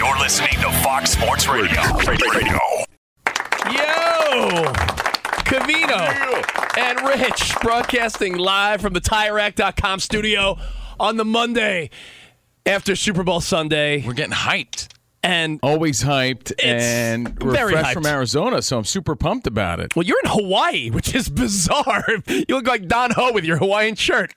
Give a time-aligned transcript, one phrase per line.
[0.00, 1.78] You're listening to Fox Sports Radio.
[2.08, 2.58] Radio.
[3.66, 4.72] Yo!
[5.44, 10.56] Covino and Rich broadcasting live from the TireRack.com studio
[10.98, 11.90] on the Monday
[12.64, 14.02] after Super Bowl Sunday.
[14.06, 14.88] We're getting hyped.
[15.22, 17.92] And Always hyped, and we're very fresh hyped.
[17.92, 19.94] from Arizona, so I'm super pumped about it.
[19.94, 22.06] well, you're in Hawaii, which is bizarre.
[22.26, 24.32] You look like Don Ho with your Hawaiian shirt.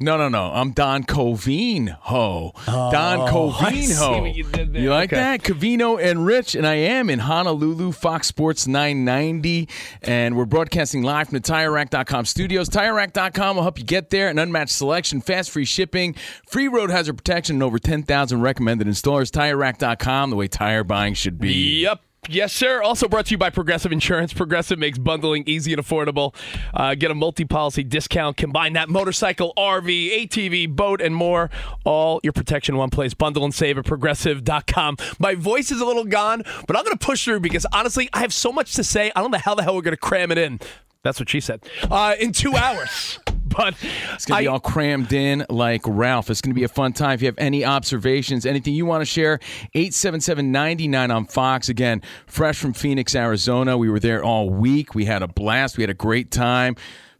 [0.00, 0.46] No, no, no.
[0.52, 2.50] I'm Don Covine Ho.
[2.66, 3.30] Don oh, I
[3.70, 4.24] Covine Ho.
[4.24, 4.44] you.
[4.72, 5.22] You like Okay.
[5.22, 5.42] that?
[5.44, 9.68] Covino and Rich, and I am in Honolulu, Fox Sports 990,
[10.02, 12.68] and we're broadcasting live from the TireRack.com studios.
[12.70, 14.28] TireRack.com will help you get there.
[14.28, 16.16] An unmatched selection, fast free shipping,
[16.48, 19.30] free road hazard protection, and over 10,000 recommended installers.
[19.30, 21.82] TireRack.com, the way tire buying should be.
[21.82, 22.00] Yep.
[22.28, 22.82] Yes, sir.
[22.82, 24.32] Also brought to you by Progressive Insurance.
[24.32, 26.34] Progressive makes bundling easy and affordable.
[26.72, 28.36] Uh, get a multi policy discount.
[28.38, 31.50] Combine that motorcycle, RV, ATV, boat, and more.
[31.84, 33.12] All your protection in one place.
[33.12, 34.96] Bundle and save at progressive.com.
[35.18, 38.20] My voice is a little gone, but I'm going to push through because honestly, I
[38.20, 39.12] have so much to say.
[39.14, 40.60] I don't know how the hell we're going to cram it in.
[41.02, 41.62] That's what she said.
[41.90, 43.18] Uh, in two hours.
[43.56, 43.74] But
[44.14, 46.30] It's going to be all crammed in like Ralph.
[46.30, 47.12] It's going to be a fun time.
[47.12, 49.38] If you have any observations, anything you want to share,
[49.74, 51.68] 877-99 on Fox.
[51.68, 53.78] Again, fresh from Phoenix, Arizona.
[53.78, 54.94] We were there all week.
[54.94, 55.76] We had a blast.
[55.76, 56.76] We had a great time.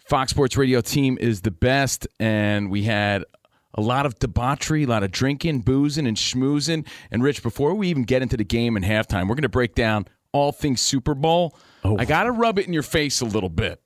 [0.06, 3.24] Fox Sports Radio team is the best, and we had
[3.72, 6.86] a lot of debauchery, a lot of drinking, boozing, and schmoozing.
[7.10, 9.74] And Rich, before we even get into the game and halftime, we're going to break
[9.74, 11.56] down all things Super Bowl.
[11.84, 11.96] Oh.
[11.98, 13.80] I got to rub it in your face a little bit.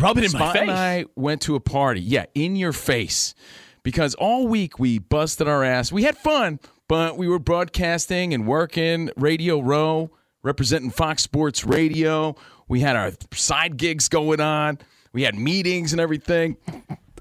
[0.00, 0.62] Rub it in my face.
[0.62, 2.00] and I went to a party.
[2.00, 3.34] Yeah, in your face.
[3.82, 5.92] Because all week we busted our ass.
[5.92, 6.58] We had fun,
[6.88, 10.10] but we were broadcasting and working Radio Row,
[10.42, 12.34] representing Fox Sports Radio.
[12.68, 14.78] We had our side gigs going on.
[15.12, 16.56] We had meetings and everything.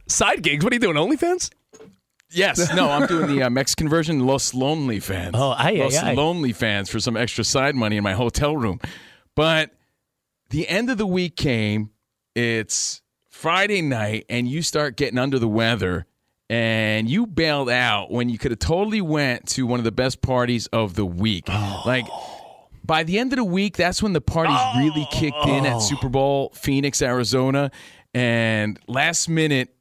[0.08, 0.64] Side gigs.
[0.64, 0.96] What are you doing?
[0.98, 1.52] OnlyFans?
[2.32, 5.36] Yes, no, I'm doing the uh, Mexican version, Los Lonely fans.
[5.36, 6.14] Oh, aye, aye, Los aye.
[6.14, 8.82] Lonely fans for some extra side money in my hotel room.
[9.36, 9.70] But
[10.50, 11.92] the end of the week came.
[12.36, 16.06] It's Friday night, and you start getting under the weather,
[16.50, 20.22] and you bailed out when you could have totally went to one of the best
[20.22, 21.48] parties of the week.
[21.86, 22.06] Like
[22.84, 25.80] by the end of the week, that's when the parties really kicked in at oh.
[25.80, 27.72] Super Bowl Phoenix, Arizona,
[28.14, 29.74] and last minute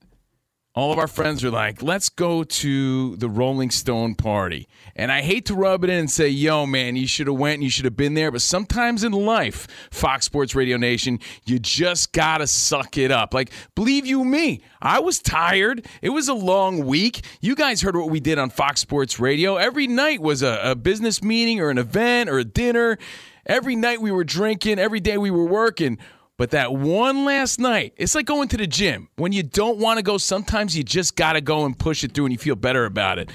[0.74, 4.66] all of our friends are like, let's go to the Rolling Stone party.
[4.96, 7.54] And I hate to rub it in and say, yo, man, you should have went
[7.54, 8.32] and you should have been there.
[8.32, 13.32] But sometimes in life, Fox Sports Radio Nation, you just got to suck it up.
[13.32, 15.86] Like, believe you me, I was tired.
[16.02, 17.24] It was a long week.
[17.40, 19.56] You guys heard what we did on Fox Sports Radio.
[19.56, 22.98] Every night was a, a business meeting or an event or a dinner.
[23.46, 24.80] Every night we were drinking.
[24.80, 25.98] Every day we were working.
[26.36, 29.08] But that one last night, it's like going to the gym.
[29.16, 32.12] When you don't want to go, sometimes you just got to go and push it
[32.12, 33.30] through and you feel better about it.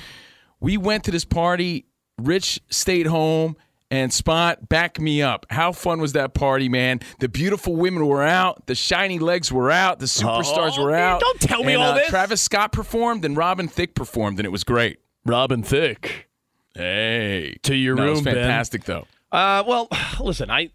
[0.60, 1.86] We went to this party.
[2.22, 3.56] Rich stayed home
[3.90, 5.46] and Spot back me up.
[5.50, 7.00] How fun was that party, man?
[7.19, 8.66] The beautiful women were out.
[8.66, 10.00] The shiny legs were out.
[10.00, 11.22] The superstars Oh, were out.
[11.22, 12.10] don't tell me And, all uh, this.
[12.10, 15.00] Travis Scott performed and Robin Thicke performed, and it was great.
[15.25, 16.28] Robin Thicke.
[16.75, 17.56] Hey.
[17.63, 18.36] To your No, It was room, Ben.
[18.36, 19.07] fantastic, though.
[19.31, 19.88] Uh, well,
[20.19, 20.72] listen, I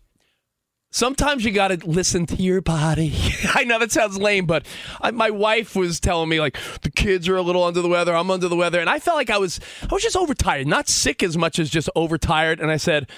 [0.94, 3.12] Sometimes you got to listen to your body.
[3.52, 4.64] I know that sounds lame, but
[5.00, 8.14] I, my wife was telling me like the kids are a little under the weather.
[8.14, 10.88] I'm under the weather, and I felt like I was I was just overtired, not
[10.88, 12.60] sick as much as just overtired.
[12.60, 13.10] And I said,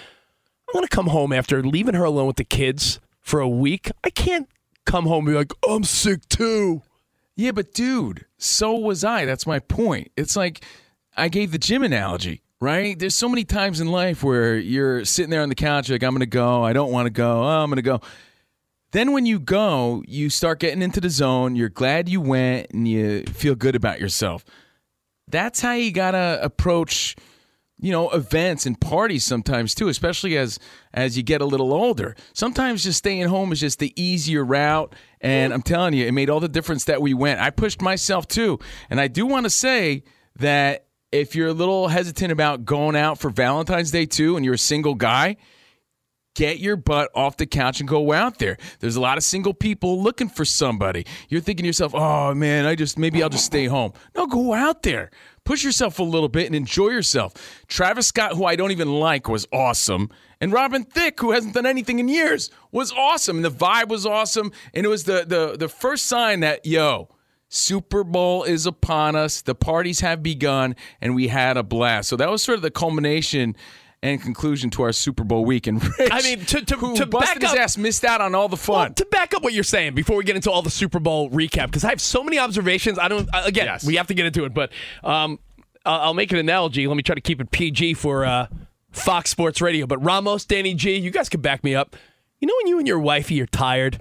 [0.66, 3.90] I'm gonna come home after leaving her alone with the kids for a week.
[4.02, 4.48] I can't
[4.86, 6.80] come home and be like I'm sick too.
[7.34, 9.26] Yeah, but dude, so was I.
[9.26, 10.12] That's my point.
[10.16, 10.64] It's like
[11.14, 12.98] I gave the gym analogy, right?
[12.98, 16.12] There's so many times in life where you're sitting there on the couch, like, I'm
[16.12, 16.62] going to go.
[16.62, 17.42] I don't want to go.
[17.42, 18.00] Oh, I'm going to go.
[18.92, 21.56] Then when you go, you start getting into the zone.
[21.56, 24.44] You're glad you went and you feel good about yourself.
[25.28, 27.16] That's how you got to approach
[27.78, 30.58] you know events and parties sometimes too especially as
[30.94, 34.94] as you get a little older sometimes just staying home is just the easier route
[35.20, 38.26] and i'm telling you it made all the difference that we went i pushed myself
[38.26, 38.58] too
[38.88, 40.02] and i do want to say
[40.36, 44.54] that if you're a little hesitant about going out for valentine's day too and you're
[44.54, 45.36] a single guy
[46.36, 48.56] get your butt off the couch and go out there.
[48.78, 51.06] There's a lot of single people looking for somebody.
[51.28, 54.52] You're thinking to yourself, "Oh man, I just maybe I'll just stay home." No, go
[54.52, 55.10] out there.
[55.44, 57.32] Push yourself a little bit and enjoy yourself.
[57.66, 60.10] Travis Scott, who I don't even like, was awesome.
[60.40, 63.36] And Robin Thicke, who hasn't done anything in years, was awesome.
[63.36, 64.52] And the vibe was awesome.
[64.74, 67.08] And it was the the the first sign that, yo,
[67.48, 69.42] Super Bowl is upon us.
[69.42, 72.08] The parties have begun, and we had a blast.
[72.08, 73.56] So that was sort of the culmination
[74.02, 75.66] and conclusion to our Super Bowl week.
[75.66, 78.48] And Rich, I mean, to- to- to back his up- ass, missed out on all
[78.48, 78.76] the fun.
[78.88, 81.30] Well, to back up what you're saying before we get into all the Super Bowl
[81.30, 82.98] recap, because I have so many observations.
[82.98, 83.28] I don't.
[83.32, 83.84] Again, Yes.
[83.86, 84.70] we have to get into it, but
[85.04, 85.38] um,
[85.84, 86.86] I'll, I'll make an analogy.
[86.86, 88.48] Let me try to keep it PG for uh,
[88.92, 89.86] Fox Sports Radio.
[89.86, 91.96] But Ramos, Danny G, you guys can back me up.
[92.38, 94.00] You know when you and your wifey are tired,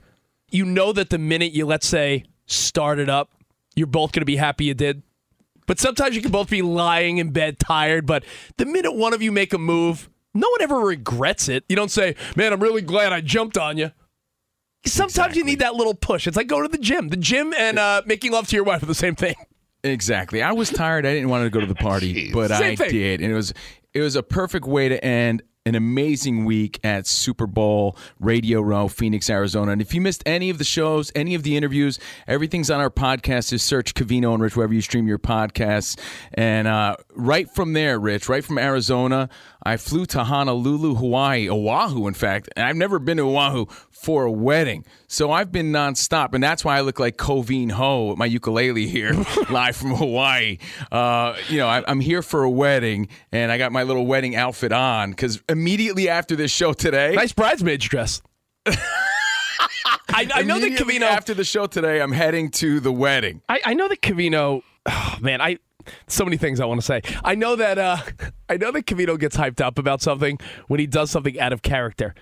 [0.52, 3.32] you know that the minute you let's say start it up,
[3.76, 5.04] you're both going to be happy you did.
[5.68, 8.24] But sometimes you can both be lying in bed tired, but
[8.58, 11.64] the minute one of you make a move, no one ever regrets it.
[11.68, 13.92] You don't say, "Man, I'm really glad I jumped on you."
[14.86, 16.28] Sometimes you need that little push.
[16.28, 17.08] It's like going to the gym.
[17.10, 19.34] The gym and uh, making love to your wife are the same thing.
[19.84, 20.44] Exactly.
[20.44, 21.06] I was tired.
[21.06, 22.90] I didn't want to go to the party, but Same I thing.
[22.92, 23.54] did, and it was
[23.94, 28.88] it was a perfect way to end an amazing week at Super Bowl Radio Row,
[28.88, 29.72] Phoenix, Arizona.
[29.72, 31.98] And if you missed any of the shows, any of the interviews,
[32.28, 33.50] everything's on our podcast.
[33.50, 36.00] Just search Covino and Rich wherever you stream your podcasts.
[36.36, 39.28] And uh, right from there, Rich, right from Arizona,
[39.66, 42.50] I flew to Honolulu, Hawaii, Oahu, in fact.
[42.56, 44.86] And I've never been to Oahu for a wedding.
[45.08, 46.34] So I've been nonstop.
[46.34, 49.14] And that's why I look like Covine Ho with my ukulele here,
[49.50, 50.60] live from Hawaii.
[50.92, 54.36] Uh, you know, I, I'm here for a wedding, and I got my little wedding
[54.36, 58.22] outfit on because immediately after this show today, Nice bridesmaid's dress.
[58.68, 61.02] I, I know that Covino.
[61.02, 63.42] after the show today, I'm heading to the wedding.
[63.50, 64.62] I, I know that Covino.
[64.86, 65.58] Oh, man, I
[66.08, 67.02] so many things I want to say.
[67.24, 67.78] I know that.
[67.78, 67.98] Uh,
[68.50, 71.62] I know that Covino gets hyped up about something when he does something out of
[71.62, 72.14] character.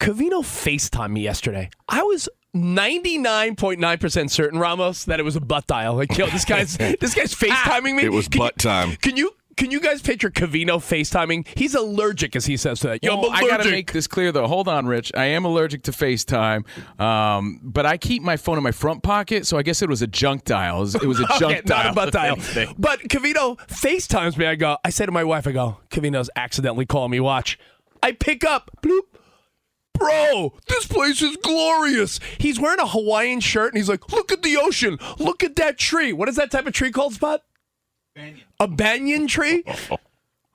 [0.00, 1.70] Covino Facetime me yesterday.
[1.88, 2.28] I was.
[2.54, 5.94] 99.9% certain Ramos that it was a butt dial.
[5.94, 8.04] Like, yo, this guy's this guy's FaceTiming me.
[8.04, 8.96] It was Can you- butt time.
[8.96, 11.46] Can you can you guys picture Covino FaceTiming?
[11.56, 13.04] He's allergic, as he says to that.
[13.04, 14.46] Yo, Well, I got to make this clear, though.
[14.46, 15.12] Hold on, Rich.
[15.14, 16.64] I am allergic to FaceTime,
[17.00, 20.02] um, but I keep my phone in my front pocket, so I guess it was
[20.02, 20.78] a junk dial.
[20.78, 21.84] It was, it was a junk okay, dial.
[21.84, 22.36] not a butt dial.
[22.78, 24.46] But Covino FaceTimes me.
[24.46, 27.20] I go, I say to my wife, I go, Covino's accidentally calling me.
[27.20, 27.58] Watch.
[28.02, 28.70] I pick up.
[28.82, 29.02] Bloop.
[29.94, 32.18] Bro, this place is glorious.
[32.38, 34.98] He's wearing a Hawaiian shirt and he's like, look at the ocean.
[35.18, 36.12] Look at that tree.
[36.12, 37.42] What is that type of tree called, Spot?
[38.60, 39.64] A banyan tree?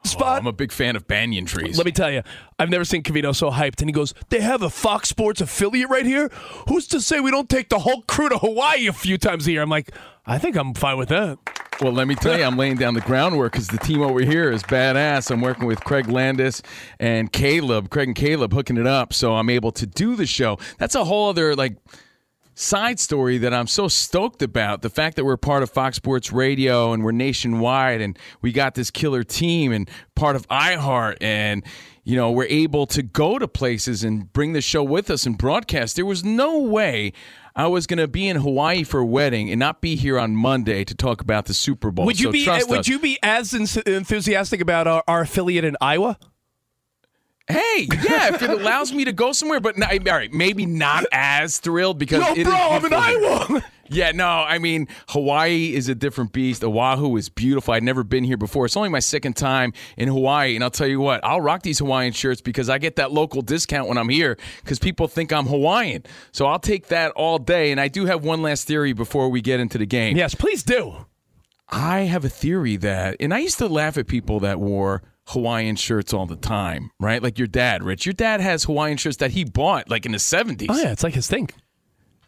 [0.04, 0.36] Spot?
[0.36, 1.76] Oh, I'm a big fan of banyan trees.
[1.78, 2.22] Let me tell you,
[2.58, 3.82] I've never seen Covino so hyped.
[3.82, 6.30] And he goes, They have a Fox Sports affiliate right here?
[6.70, 9.52] Who's to say we don't take the whole crew to Hawaii a few times a
[9.52, 9.62] year?
[9.62, 9.92] I'm like,
[10.26, 11.40] I think I'm fine with that.
[11.82, 14.50] Well, let me tell you, I'm laying down the groundwork because the team over here
[14.52, 15.30] is badass.
[15.30, 16.62] I'm working with Craig Landis
[17.00, 20.58] and Caleb, Craig and Caleb hooking it up, so I'm able to do the show.
[20.80, 21.76] That's a whole other like
[22.58, 24.82] side story that I'm so stoked about.
[24.82, 28.74] The fact that we're part of Fox Sports Radio and we're nationwide and we got
[28.74, 31.64] this killer team and part of iHeart and
[32.04, 35.38] you know, we're able to go to places and bring the show with us and
[35.38, 35.98] broadcast.
[35.98, 37.12] There was no way
[37.54, 40.34] I was going to be in Hawaii for a wedding and not be here on
[40.34, 42.06] Monday to talk about the Super Bowl.
[42.06, 42.88] Would you So be would us.
[42.88, 46.18] you be as enthusiastic about our, our affiliate in Iowa?
[47.50, 51.06] Hey, yeah, if it allows me to go somewhere, but no, all right, maybe not
[51.14, 52.94] as thrilled because Yo, is bro, I'm in.
[52.94, 53.64] Iowa.
[53.90, 56.62] Yeah, no, I mean Hawaii is a different beast.
[56.62, 57.74] Oahu is beautiful.
[57.74, 58.66] I'd never been here before.
[58.66, 61.80] It's only my second time in Hawaii, and I'll tell you what, I'll rock these
[61.80, 65.46] Hawaiian shirts because I get that local discount when I'm here because people think I'm
[65.46, 66.04] Hawaiian.
[66.34, 67.72] So I'll take that all day.
[67.72, 70.18] And I do have one last theory before we get into the game.
[70.18, 71.06] Yes, please do.
[71.70, 75.76] I have a theory that, and I used to laugh at people that wore Hawaiian
[75.76, 77.22] shirts all the time, right?
[77.22, 78.06] Like your dad, Rich.
[78.06, 80.68] Your dad has Hawaiian shirts that he bought like in the 70s.
[80.70, 81.50] Oh yeah, it's like his thing.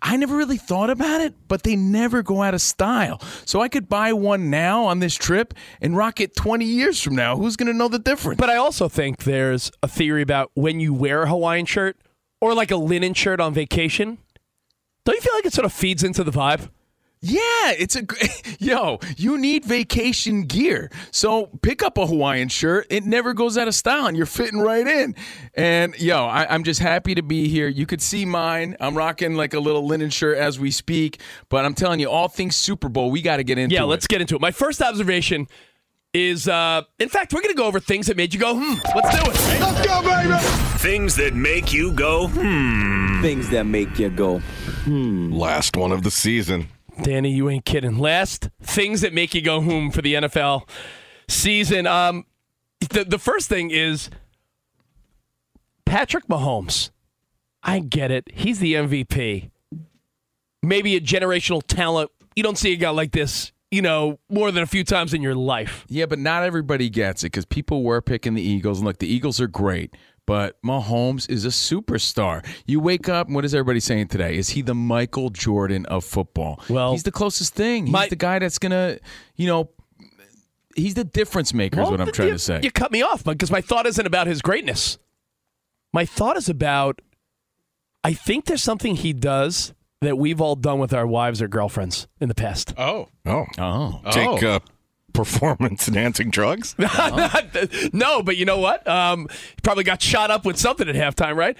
[0.01, 3.22] I never really thought about it, but they never go out of style.
[3.46, 7.15] So I could buy one now on this trip and rock it 20 years from
[7.15, 7.36] now.
[7.36, 8.39] Who's going to know the difference?
[8.39, 11.98] But I also think there's a theory about when you wear a Hawaiian shirt
[12.39, 14.20] or like a linen shirt on vacation.
[15.03, 16.70] Don't you feel like it sort of feeds into the vibe?
[17.21, 18.03] Yeah, it's a
[18.59, 18.99] yo.
[19.17, 22.88] You need vacation gear, so pick up a Hawaiian shirt.
[22.89, 25.15] It never goes out of style, and you're fitting right in.
[25.53, 27.67] And yo, I, am just happy to be here.
[27.67, 28.77] You could see mine.
[28.79, 31.19] I'm rocking like a little linen shirt as we speak.
[31.49, 33.75] But I'm telling you, all things Super Bowl, we got to get into.
[33.75, 33.79] It.
[33.79, 34.41] Yeah, let's get into it.
[34.41, 35.47] My first observation
[36.13, 38.75] is, uh, in fact, we're going to go over things that made you go, hmm.
[38.95, 39.59] Let's do it.
[39.59, 40.38] Let's go, baby.
[40.79, 43.21] Things that make you go, hmm.
[43.21, 45.33] Things that make you go, hmm.
[45.33, 46.69] Last one of the season.
[47.03, 47.98] Danny, you ain't kidding.
[47.98, 50.70] Last things that make you go home for the NFL
[51.27, 51.88] season.
[51.88, 52.25] Um,
[52.89, 54.10] the the first thing is
[55.86, 56.91] Patrick Mahomes.
[57.63, 58.29] I get it.
[58.34, 59.51] He's the MVP.
[60.62, 62.12] Maybe a generational talent.
[62.36, 65.22] You don't see a guy like this, you know, more than a few times in
[65.22, 65.86] your life.
[65.89, 69.12] Yeah, but not everybody gets it because people were picking the Eagles, and look, the
[69.12, 69.96] Eagles are great
[70.29, 72.45] but Mahomes is a superstar.
[72.67, 74.38] You wake up, and what is everybody saying today?
[74.38, 76.62] Is he the Michael Jordan of football?
[76.69, 77.88] Well, he's the closest thing.
[77.88, 79.00] He's my, the guy that's gonna,
[79.36, 79.71] you know,
[80.75, 81.77] he's the difference maker.
[81.77, 82.59] Well, is what I'm trying you, to say.
[82.62, 85.00] You cut me off because my thought isn't about his greatness.
[85.93, 87.01] My thought is about.
[88.03, 92.07] I think there's something he does that we've all done with our wives or girlfriends
[92.21, 92.75] in the past.
[92.77, 94.43] Oh, oh, oh, take.
[94.43, 94.59] Uh,
[95.23, 96.75] performance enhancing drugs?
[97.93, 98.88] no, but you know what?
[98.88, 101.57] Um, he probably got shot up with something at halftime, right?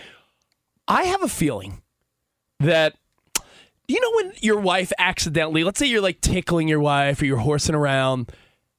[0.88, 1.82] I have a feeling
[2.60, 2.96] that
[3.88, 7.38] you know when your wife accidentally, let's say you're like tickling your wife or you're
[7.38, 8.32] horsing around.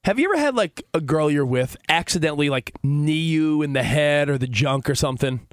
[0.05, 3.83] Have you ever had like a girl you're with accidentally like knee you in the
[3.83, 5.47] head or the junk or something?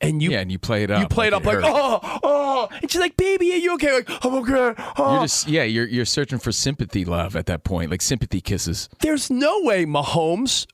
[0.00, 1.00] And you yeah, and you play it up.
[1.00, 4.24] You play it up like oh oh, and she's like, "Baby, are you okay?" Like,
[4.24, 5.14] "I'm okay." Oh.
[5.14, 8.88] You're just yeah, you're you're searching for sympathy love at that point, like sympathy kisses.
[9.00, 10.66] There's no way Mahomes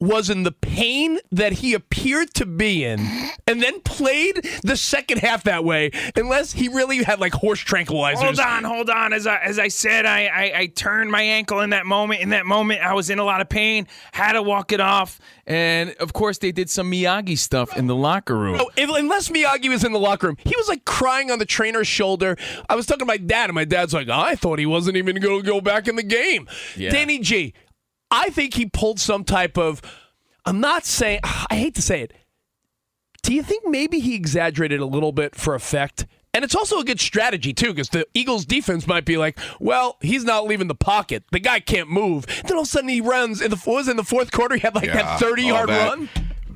[0.00, 3.00] was in the pain that he appeared to be in
[3.48, 8.16] and then played the second half that way unless he really had like horse tranquilizers.
[8.16, 9.12] Hold on, hold on.
[9.12, 12.20] As I, as I said, I, I, I turned my ankle in that moment.
[12.20, 15.18] In that moment, I was in a lot of pain, had to walk it off.
[15.46, 18.58] And of course, they did some Miyagi stuff in the locker room.
[18.60, 21.46] Oh, if, unless Miyagi was in the locker room, he was like crying on the
[21.46, 22.36] trainer's shoulder.
[22.68, 25.16] I was talking to my dad, and my dad's like, I thought he wasn't even
[25.20, 26.48] going to go back in the game.
[26.76, 26.90] Yeah.
[26.90, 27.54] Danny G,
[28.10, 29.82] I think he pulled some type of.
[30.44, 31.20] I'm not saying.
[31.24, 32.12] I hate to say it.
[33.22, 36.06] Do you think maybe he exaggerated a little bit for effect?
[36.34, 39.96] And it's also a good strategy too, because the Eagles' defense might be like, "Well,
[40.00, 41.24] he's not leaving the pocket.
[41.32, 43.40] The guy can't move." Then all of a sudden he runs.
[43.40, 45.88] In the was in the fourth quarter, he had like yeah, that 30 yard that,
[45.88, 46.08] run.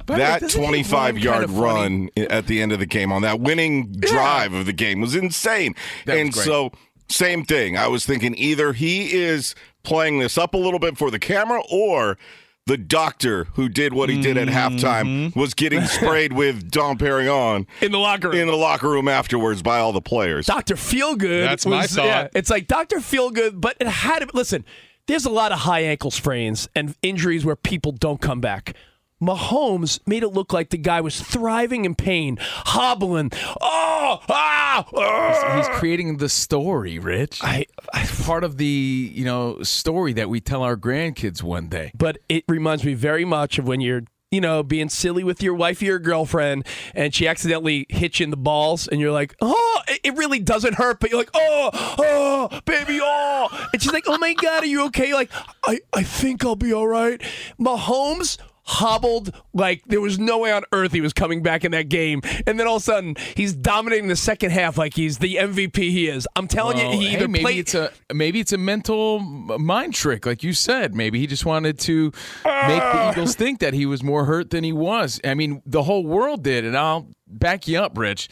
[0.07, 4.61] that 25 yard run at the end of the game on that winning drive yeah.
[4.61, 5.75] of the game was insane.
[6.07, 6.73] That and was so,
[7.09, 7.77] same thing.
[7.77, 11.63] I was thinking either he is playing this up a little bit for the camera
[11.71, 12.19] or
[12.67, 15.39] the doctor who did what he did at halftime mm-hmm.
[15.39, 18.39] was getting sprayed with Dom Perignon in the locker room.
[18.39, 20.47] In the locker room afterwards by all the players.
[20.47, 21.45] Doctor Feelgood.
[21.45, 22.07] That's was, my thought.
[22.07, 24.29] Yeah, it's like Doctor Feelgood, but it had to.
[24.33, 24.65] Listen,
[25.07, 28.77] there's a lot of high ankle sprains and injuries where people don't come back.
[29.23, 33.31] Mahomes made it look like the guy was thriving in pain, hobbling.
[33.61, 35.57] Oh, ah, ah.
[35.57, 37.41] He's, creating the story, Rich.
[37.43, 41.93] I, I, part of the you know story that we tell our grandkids one day.
[41.95, 44.03] But it reminds me very much of when you're
[44.33, 48.25] you know, being silly with your wife or your girlfriend, and she accidentally hits you
[48.25, 51.71] in the balls, and you're like, oh, it really doesn't hurt, but you're like, oh,
[51.99, 53.69] oh, baby, oh.
[53.75, 55.13] And she's like, oh my God, are you okay?
[55.13, 55.31] Like,
[55.67, 57.21] I, I think I'll be all right.
[57.61, 58.39] Mahomes
[58.73, 62.23] hobbled like there was no way on earth he was coming back in that game.
[62.47, 65.77] And then all of a sudden he's dominating the second half like he's the MVP
[65.77, 66.27] he is.
[66.37, 70.27] I'm telling well, you, he hey, maybe it's a maybe it's a mental mind trick,
[70.27, 70.95] like you said.
[70.95, 72.13] Maybe he just wanted to make
[72.45, 73.13] the ah.
[73.13, 75.21] Eagles think that he was more hurt than he was.
[75.25, 78.29] I mean, the whole world did, and I'll back you up, Rich.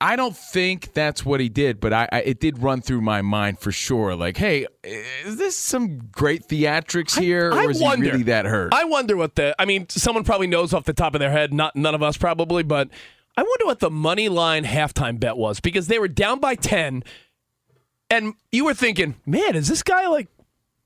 [0.00, 3.20] I don't think that's what he did, but I, I, it did run through my
[3.20, 4.14] mind for sure.
[4.14, 8.44] Like, hey, is this some great theatrics here, I, or is wonder, he really that
[8.44, 8.72] hurt?
[8.72, 9.56] I wonder what the.
[9.58, 11.52] I mean, someone probably knows off the top of their head.
[11.52, 12.88] Not none of us probably, but
[13.36, 17.02] I wonder what the money line halftime bet was because they were down by ten,
[18.08, 20.28] and you were thinking, man, is this guy like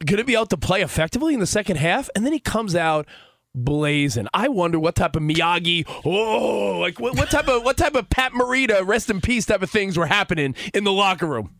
[0.06, 2.08] going to be able to play effectively in the second half?
[2.16, 3.06] And then he comes out
[3.54, 4.28] blazing.
[4.34, 8.08] I wonder what type of Miyagi, oh, like what, what type of what type of
[8.10, 11.56] Pat Morita, rest in peace type of things were happening in the locker room.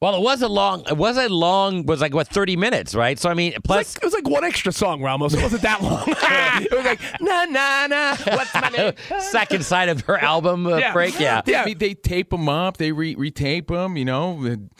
[0.00, 0.82] Well, it wasn't long.
[0.86, 1.86] It wasn't long.
[1.86, 3.18] Was like what thirty minutes, right?
[3.18, 5.32] So I mean, plus it was like, it was like one extra song, Ramos.
[5.32, 6.04] It wasn't that long.
[6.08, 8.16] it was like na na na.
[8.36, 8.92] What's my name?
[9.20, 10.92] second side of her album uh, Yeah.
[10.92, 11.18] break.
[11.18, 11.40] Yeah.
[11.46, 14.70] Yeah, I mean, they tape them up, they re- retape them, you know, and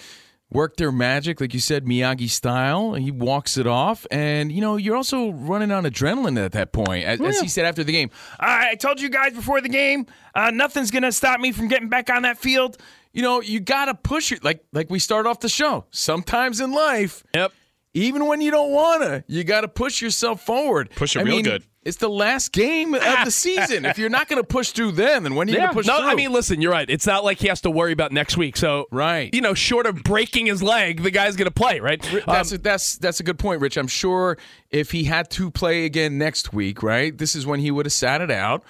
[0.55, 2.95] work their magic, like you said, Miyagi style.
[2.95, 7.05] He walks it off, and you know, you're also running on adrenaline at that point,
[7.05, 8.09] as, as he said after the game.
[8.41, 11.89] I I told you guys before the game, uh, nothing's gonna stop me from getting
[11.91, 12.79] back on that field.
[13.13, 15.85] You know, you gotta push it, like like we start off the show.
[15.91, 17.53] Sometimes in life, Yep.
[17.93, 20.91] even when you don't wanna, you gotta push yourself forward.
[20.97, 21.65] Push it I real mean, good.
[21.85, 23.85] It's the last game of the season.
[23.85, 25.65] if you're not gonna push through then, then when are you Yeah.
[25.67, 25.95] gonna push through?
[25.97, 26.11] no, through?
[26.11, 26.89] I mean, listen, you're right.
[26.89, 28.57] It's not like he has to worry about next week.
[28.57, 29.29] So, Right.
[29.35, 32.01] you know, short of breaking his leg, the guy's going to play, right?
[32.27, 33.77] That's Um, a, that's that's a good point, Rich.
[33.77, 34.39] I'm sure
[34.71, 37.17] if he had to play again next week, right?
[37.17, 38.63] This is when he would have sat it out.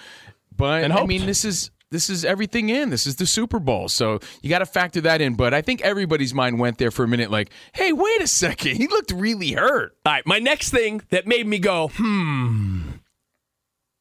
[0.56, 2.90] But I mean, this is this is everything in.
[2.90, 5.34] This is the Super Bowl, so you got to factor that in.
[5.34, 8.76] But I think everybody's mind went there for a minute, like, "Hey, wait a second,
[8.76, 12.80] he looked really hurt." All right, my next thing that made me go, hmm.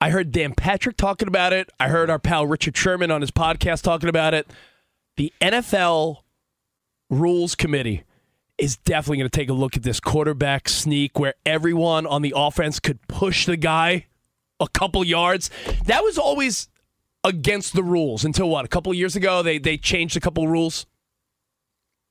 [0.04, 1.70] I heard Dan Patrick talking about it.
[1.80, 4.52] I heard our pal Richard Sherman on his podcast talking about it.
[5.16, 6.18] The NFL
[7.10, 8.04] Rules Committee
[8.58, 12.34] is definitely going to take a look at this quarterback sneak where everyone on the
[12.36, 14.08] offense could push the guy
[14.60, 15.50] a couple yards.
[15.86, 16.68] That was always
[17.24, 18.66] against the rules until what?
[18.66, 20.86] A couple years ago, they they changed a couple rules.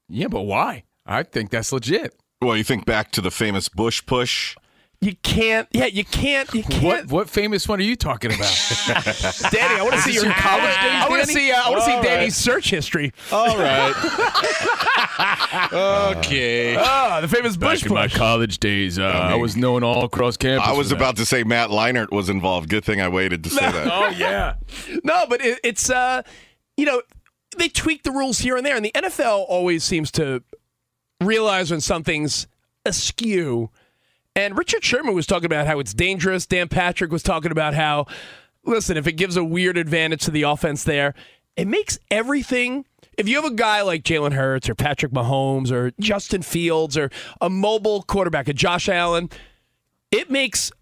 [0.09, 0.85] Yeah, but why?
[1.05, 2.15] I think that's legit.
[2.41, 4.57] Well, you think back to the famous Bush push.
[5.03, 5.67] You can't.
[5.73, 6.55] Yeah, you can't.
[6.55, 6.85] You can't.
[6.85, 8.55] What what famous one are you talking about?
[9.51, 10.77] Danny, I want to see your college days.
[10.77, 11.47] I want to Danny?
[11.47, 11.51] see.
[11.51, 13.13] Uh, I want to see All Danny's search history.
[13.33, 13.93] All right.
[16.17, 16.77] okay.
[16.79, 20.37] Ah, the famous Bush Back in my college days, uh, I was known all across
[20.37, 20.69] campus.
[20.69, 22.69] I was about to say Matt Leinart was involved.
[22.69, 23.89] Good thing I waited to say that.
[23.91, 24.55] Oh yeah.
[25.03, 26.23] No, but it, it's uh,
[26.77, 27.03] you know,
[27.59, 30.45] they tweak the rules here and there, and the NFL always seems to
[31.21, 32.47] realize when something's
[32.87, 33.71] askew.
[34.35, 36.47] And Richard Sherman was talking about how it's dangerous.
[36.47, 38.07] Dan Patrick was talking about how,
[38.65, 41.15] listen, if it gives a weird advantage to the offense there,
[41.57, 42.87] it makes everything.
[43.19, 47.11] If you have a guy like Jalen Hurts or Patrick Mahomes or Justin Fields or
[47.43, 49.29] a mobile quarterback, a Josh Allen,
[50.11, 50.73] it makes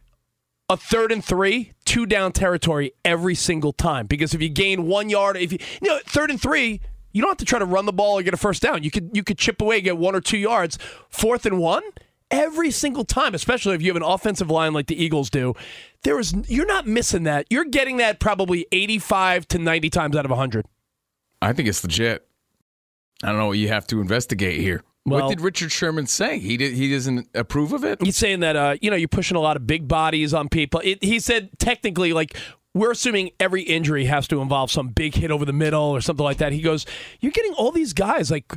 [0.68, 4.06] a third and three, two down territory every single time.
[4.06, 6.80] Because if you gain one yard, if you, you know third and three,
[7.12, 8.84] you don't have to try to run the ball or get a first down.
[8.84, 10.78] You could you could chip away, get one or two yards.
[11.08, 11.82] Fourth and one,
[12.30, 15.54] every single time, especially if you have an offensive line like the Eagles do.
[16.02, 17.46] There is you're not missing that.
[17.50, 20.66] You're getting that probably 85 to 90 times out of 100.
[21.42, 22.26] I think it's legit.
[23.22, 24.82] I don't know what you have to investigate here.
[25.04, 26.38] Well- what did Richard Sherman say?
[26.38, 28.02] He did, he doesn't approve of it.
[28.02, 30.80] He's saying that uh, you know you're pushing a lot of big bodies on people.
[30.84, 32.36] It, he said technically, like
[32.74, 36.24] we're assuming every injury has to involve some big hit over the middle or something
[36.24, 36.52] like that.
[36.52, 36.86] He goes,
[37.20, 38.52] "You're getting all these guys like."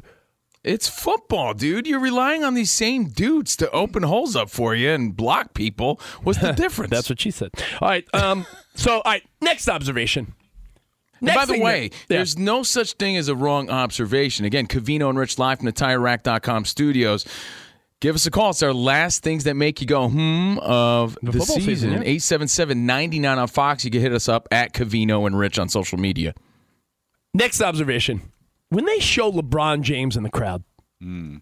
[0.64, 1.86] It's football, dude.
[1.88, 6.00] You're relying on these same dudes to open holes up for you and block people.
[6.24, 6.92] What's the difference?
[6.92, 7.50] That's what she said.
[7.82, 8.06] All right.
[8.14, 9.24] Um, so, all right.
[9.42, 10.34] Next observation.
[11.20, 12.18] And by the way, that- yeah.
[12.18, 14.46] there's no such thing as a wrong observation.
[14.46, 17.26] Again, Covino and Rich live from the TireRack.com studios.
[18.00, 18.50] Give us a call.
[18.50, 21.64] It's our last things that make you go hmm of the, football season.
[21.76, 22.00] season, yeah.
[22.00, 23.86] 877 99 on Fox.
[23.86, 26.34] You can hit us up at Covino and Rich on social media.
[27.34, 28.22] next observation.
[28.74, 30.64] When they show LeBron James in the crowd,
[31.02, 31.42] mm.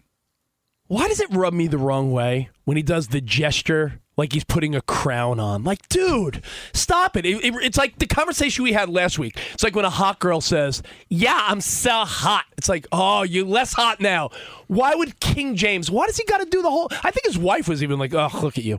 [0.88, 4.44] why does it rub me the wrong way when he does the gesture like he's
[4.44, 5.64] putting a crown on?
[5.64, 6.42] Like, dude,
[6.74, 7.24] stop it.
[7.24, 9.38] It- it- It's like the conversation we had last week.
[9.54, 12.44] It's like when a hot girl says, Yeah, I'm so hot.
[12.58, 14.28] It's like, Oh, you're less hot now.
[14.66, 16.88] Why would King James, why does he got to do the whole?
[17.02, 18.78] I think his wife was even like, Oh, look at you.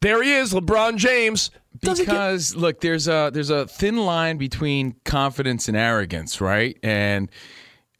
[0.00, 1.50] There he is, LeBron James.
[1.82, 6.76] He get- Because look, there's a there's a thin line between confidence and arrogance, right?
[6.82, 7.30] And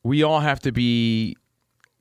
[0.02, 1.36] we all have to be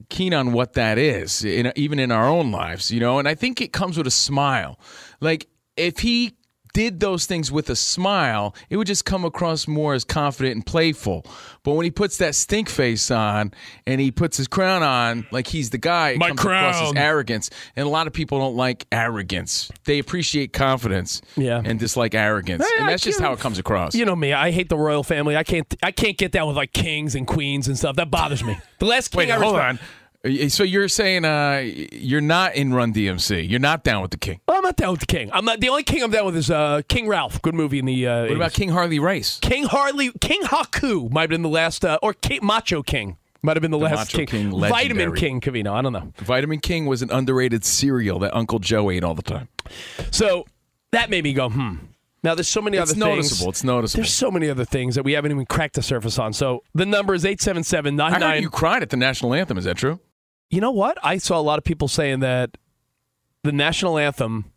[0.10, 3.20] keen on what that is, in, even in our own lives, you know.
[3.20, 4.80] And I think it comes with a smile.
[5.20, 6.36] Like if he
[6.74, 10.66] did those things with a smile, it would just come across more as confident and
[10.66, 11.26] playful.
[11.64, 13.54] But when he puts that stink face on
[13.86, 16.82] and he puts his crown on, like he's the guy, it My comes across as
[16.92, 16.98] crown.
[16.98, 17.50] arrogance.
[17.76, 19.70] And a lot of people don't like arrogance.
[19.86, 21.62] They appreciate confidence Yeah.
[21.64, 22.64] and dislike arrogance.
[22.64, 23.96] Hey, and I that's just how it comes across.
[23.96, 24.34] You know me.
[24.34, 25.36] I hate the royal family.
[25.36, 25.74] I can't.
[25.84, 27.96] I can't get down with like kings and queens and stuff.
[27.98, 28.58] That bothers me.
[28.80, 29.88] The last king Wait, I hold respect- on.
[30.50, 33.50] So you're saying uh, you're not in Run DMC.
[33.50, 34.40] You're not down with the king.
[34.48, 35.30] I'm not down with the king.
[35.34, 35.60] I'm not.
[35.60, 37.42] The only king I'm down with is uh, King Ralph.
[37.42, 38.08] Good movie in the.
[38.08, 39.40] Uh, What about King Harley Race?
[39.42, 40.12] King Harley?
[40.22, 43.72] King Haku might have been the last, uh, or King, Macho King might have been
[43.72, 44.52] the, last Macho king.
[44.52, 45.16] King, Vitamin.
[45.16, 45.72] King Covino.
[45.72, 46.12] I don't know.
[46.18, 49.48] Vitamin King was an underrated cereal that Uncle Joe ate all the time.
[50.12, 50.46] So
[50.92, 51.76] that made me go, hmm.
[52.24, 53.46] Now, there's so many It's other noticeable.
[53.46, 53.58] things.
[53.58, 54.02] It's noticeable.
[54.02, 56.34] There's so many other things that we haven't even cracked the surface on.
[56.34, 59.58] So the number is 877 I heard you cried at the national anthem.
[59.58, 60.00] Is that true?
[60.50, 60.98] You know what?
[61.04, 62.58] I saw a lot of people saying that
[63.44, 64.52] the national anthem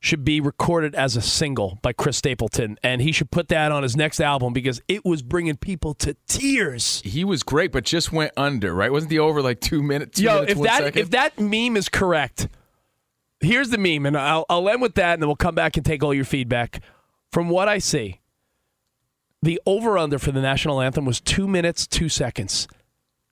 [0.00, 3.82] should be recorded as a single by Chris Stapleton, and he should put that on
[3.82, 7.02] his next album because it was bringing people to tears.
[7.04, 8.74] He was great, but just went under.
[8.74, 8.90] Right?
[8.90, 10.18] Wasn't the over like two minutes?
[10.18, 11.02] Two Yo, minutes, if one that second?
[11.02, 12.48] if that meme is correct,
[13.40, 15.84] here's the meme, and I'll I'll end with that, and then we'll come back and
[15.84, 16.82] take all your feedback.
[17.30, 18.20] From what I see,
[19.42, 22.66] the over under for the national anthem was two minutes two seconds.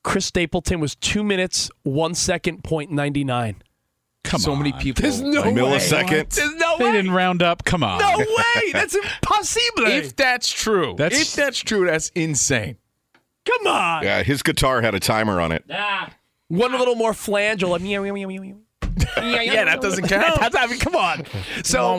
[0.04, 3.56] Chris Stapleton was two minutes one second point ninety nine.
[4.24, 4.40] Come on.
[4.42, 4.58] so on.
[4.58, 5.02] many people.
[5.02, 6.30] There's no A millisecond.
[6.34, 6.92] There's no They way.
[6.92, 7.64] didn't round up.
[7.64, 7.98] Come on.
[8.00, 8.72] No way.
[8.72, 9.86] That's impossible.
[9.86, 12.76] If that's true, That's- if that's true, that's insane.
[13.46, 14.02] Come on.
[14.02, 15.64] Yeah, his guitar had a timer on it.
[16.48, 17.62] One little more flange.
[17.64, 17.74] I'll
[19.18, 20.40] Yeah, that doesn't count.
[20.40, 21.24] That's, I mean, come on.
[21.64, 21.98] So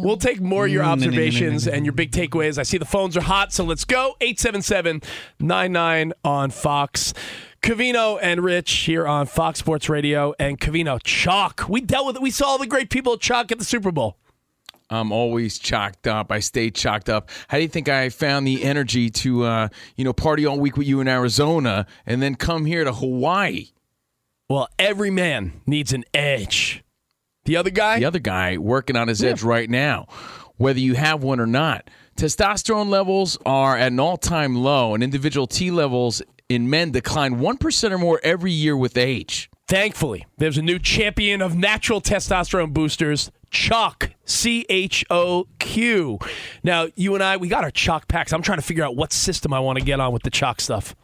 [0.00, 2.58] we'll take more of your observations and your big takeaways.
[2.58, 4.16] I see the phones are hot, so let's go.
[4.20, 7.14] 877-99 on Fox.
[7.62, 10.34] Covino and Rich here on Fox Sports Radio.
[10.38, 11.68] And Covino, Choq.
[11.68, 12.22] We dealt with it.
[12.22, 14.16] We saw all the great people at Choq at the Super Bowl.
[14.92, 16.32] I'm always chalked up.
[16.32, 17.30] I stay chalked up.
[17.48, 20.76] How do you think I found the energy to, uh, you know, party all week
[20.76, 23.68] with you in Arizona and then come here to Hawaii?
[24.50, 26.82] Well, every man needs an edge.
[27.44, 28.00] The other guy?
[28.00, 30.08] The other guy working on his edge right now,
[30.56, 31.88] whether you have one or not.
[32.16, 37.36] Testosterone levels are at an all time low, and individual T levels in men decline
[37.36, 39.48] 1% or more every year with age.
[39.68, 46.18] Thankfully, there's a new champion of natural testosterone boosters, Choq, C H O Q.
[46.64, 48.32] Now, you and I, we got our Choq packs.
[48.32, 50.60] I'm trying to figure out what system I want to get on with the Choq
[50.60, 50.96] stuff.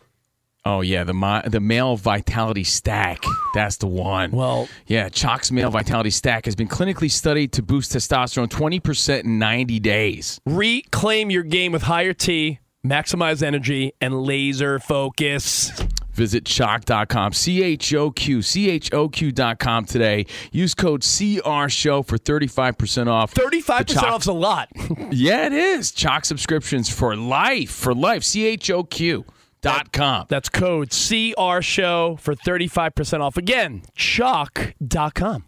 [0.66, 3.22] Oh yeah, the the male vitality stack.
[3.54, 4.32] That's the one.
[4.32, 9.38] Well- yeah, Choq's male vitality stack has been clinically studied to boost testosterone 20% in
[9.38, 10.40] 90 days.
[10.44, 15.70] Reclaim your game with higher T, maximize energy, and laser focus.
[16.14, 20.26] Visit choq.com, C H O Q, C H O Q.com today.
[20.50, 23.34] Use code CR Show for 35% off.
[23.34, 24.68] 35% The Choq- off's a lot.
[25.12, 25.92] Yeah, it is.
[25.92, 27.70] Choq subscriptions for life.
[27.70, 28.24] For life.
[28.24, 29.26] C H O Q
[29.60, 30.26] dot com.
[30.28, 33.36] That's code CR Show for 35% off.
[33.36, 35.44] Again, choq.com.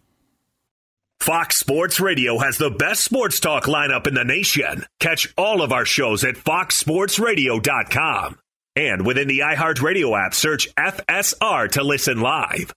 [1.21, 4.85] Fox Sports Radio has the best sports talk lineup in the nation.
[5.01, 8.39] Catch all of our shows at foxsportsradio.com.
[8.77, 12.73] And within the iHeartRadio app, search FSR to listen live.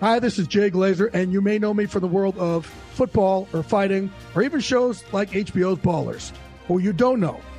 [0.00, 3.46] Hi, this is Jay Glazer, and you may know me from the world of football
[3.52, 6.30] or fighting or even shows like HBO's Ballers.
[6.66, 7.40] What you don't know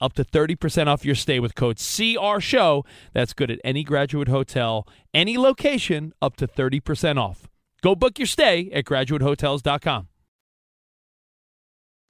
[0.00, 2.84] up to 30% off your stay with code CR Show.
[3.12, 7.48] That's good at any graduate hotel, any location, up to 30% off.
[7.82, 10.08] Go book your stay at graduatehotels.com.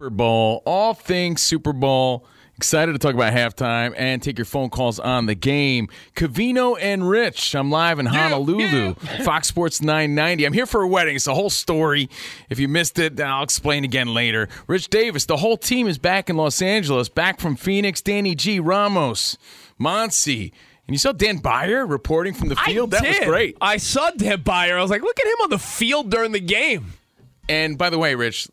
[0.00, 2.26] Super Bowl, all things Super Bowl.
[2.58, 5.88] Excited to talk about halftime and take your phone calls on the game.
[6.16, 8.94] Covino and Rich, I'm live in Honolulu.
[9.22, 10.44] Fox Sports 990.
[10.44, 11.14] I'm here for a wedding.
[11.14, 12.10] It's a whole story.
[12.50, 14.48] If you missed it, I'll explain again later.
[14.66, 18.00] Rich Davis, the whole team is back in Los Angeles, back from Phoenix.
[18.00, 19.38] Danny G, Ramos,
[19.80, 20.50] Monsi.
[20.88, 22.92] And you saw Dan Beyer reporting from the field.
[22.92, 23.20] I that did.
[23.20, 23.56] was great.
[23.60, 24.76] I saw Dan Beyer.
[24.76, 26.94] I was like, look at him on the field during the game.
[27.48, 28.48] And by the way, Rich,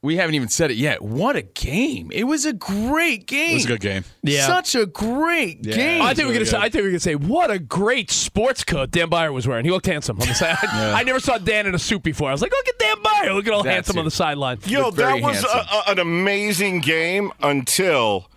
[0.00, 1.02] we haven't even said it yet.
[1.02, 2.10] What a game!
[2.12, 3.50] It was a great game.
[3.50, 4.04] It was a good game.
[4.22, 5.74] Yeah, such a great yeah.
[5.74, 6.02] game.
[6.02, 6.56] I think we're gonna say.
[6.56, 9.64] I think we're gonna say what a great sports coat Dan Beyer was wearing.
[9.64, 10.56] He looked handsome on the side.
[10.62, 10.94] yeah.
[10.94, 12.28] I never saw Dan in a suit before.
[12.28, 13.34] I was like, look at Dan Beyer.
[13.34, 14.00] Look at all That's handsome it.
[14.00, 14.58] on the sideline.
[14.66, 18.30] Yo, that was a, a, an amazing game until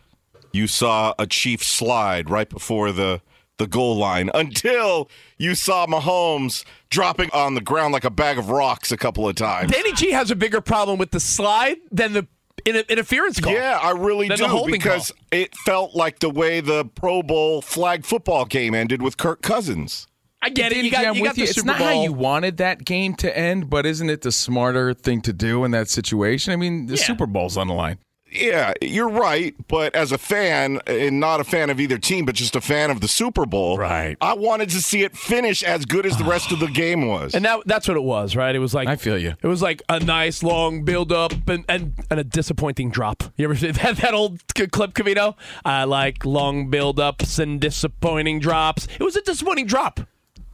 [0.52, 3.22] you saw a Chief slide right before the
[3.62, 8.50] the goal line until you saw Mahomes dropping on the ground like a bag of
[8.50, 9.72] rocks a couple of times.
[9.72, 12.28] Danny G has a bigger problem with the slide than the
[12.66, 13.54] interference call.
[13.54, 15.40] Yeah, I really do because call.
[15.40, 20.08] it felt like the way the Pro Bowl flag football game ended with Kirk Cousins.
[20.44, 20.84] I get it.
[20.84, 21.48] You got, you got the you.
[21.48, 21.88] Super it's not Bowl.
[21.88, 25.64] how you wanted that game to end, but isn't it the smarter thing to do
[25.64, 26.52] in that situation?
[26.52, 27.04] I mean, the yeah.
[27.04, 28.00] Super Bowl's on the line.
[28.32, 29.54] Yeah, you're right.
[29.68, 32.90] But as a fan, and not a fan of either team, but just a fan
[32.90, 34.18] of the Super Bowl, right?
[34.22, 37.36] I wanted to see it finish as good as the rest of the game was.
[37.36, 38.56] And that, that's what it was, right?
[38.56, 39.36] It was like I feel you.
[39.42, 43.24] It was like a nice long build up and, and, and a disappointing drop.
[43.36, 45.36] You ever see that, that old clip, Covino?
[45.66, 48.88] I like long build ups and disappointing drops.
[49.00, 50.00] It was a disappointing drop.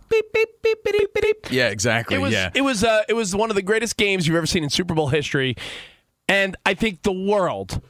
[0.10, 1.52] Beep, beep, beep, beep, beep, beep.
[1.52, 2.16] Yeah, exactly.
[2.16, 2.50] It was, yeah.
[2.56, 4.94] It was, uh, it was one of the greatest games you've ever seen in Super
[4.94, 5.56] Bowl history.
[6.28, 7.82] And I think the world.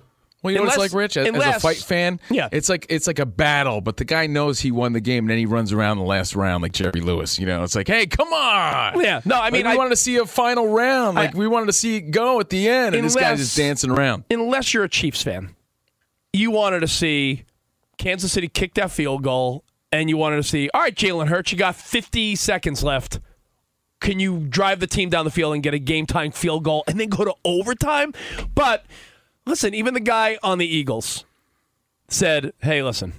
[0.43, 1.17] Well, you know unless, what it's like, Rich?
[1.17, 2.47] As, unless, as, a fight fan, yeah.
[2.51, 5.31] it's like it's like a battle, but the guy knows he won the game, and
[5.31, 7.39] then he runs around the last round like Jerry Lewis.
[7.39, 9.01] You know, it's like, hey, come on!
[9.01, 11.37] Yeah, no, I mean, like, we I, wanted to see a final round, like I,
[11.37, 13.89] we wanted to see it go at the end, and unless, this guy's just dancing
[13.89, 14.25] around.
[14.29, 15.55] Unless you're a Chiefs fan,
[16.31, 17.43] you wanted to see
[17.97, 21.51] Kansas City kick that field goal, and you wanted to see, all right, Jalen Hurts,
[21.51, 23.19] you got 50 seconds left
[23.99, 26.83] can you drive the team down the field and get a game time field goal
[26.87, 28.13] and then go to overtime?
[28.53, 28.85] But
[29.45, 31.25] listen, even the guy on the Eagles
[32.07, 33.13] said, "Hey, listen,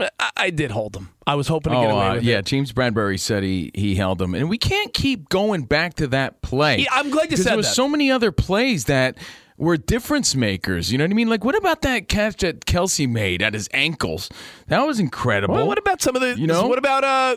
[0.00, 1.10] I, I did hold them.
[1.26, 3.70] I was hoping to oh, get away uh, with yeah, it." James Bradberry said he
[3.74, 6.78] he held them, and we can't keep going back to that play.
[6.78, 7.50] Yeah, I'm glad you said that.
[7.50, 7.74] there was that.
[7.74, 9.18] so many other plays that
[9.56, 10.92] were difference makers.
[10.92, 11.28] You know what I mean?
[11.28, 14.28] Like, what about that catch that Kelce made at his ankles?
[14.68, 15.54] That was incredible.
[15.54, 16.38] Well, what about some of the?
[16.38, 17.36] You know, what about uh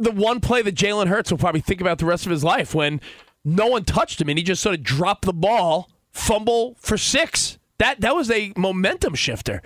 [0.00, 2.74] the one play that Jalen Hurts will probably think about the rest of his life
[2.74, 3.00] when
[3.44, 7.58] no one touched him and he just sort of dropped the ball, fumble for six.
[7.78, 9.62] That that was a momentum shifter.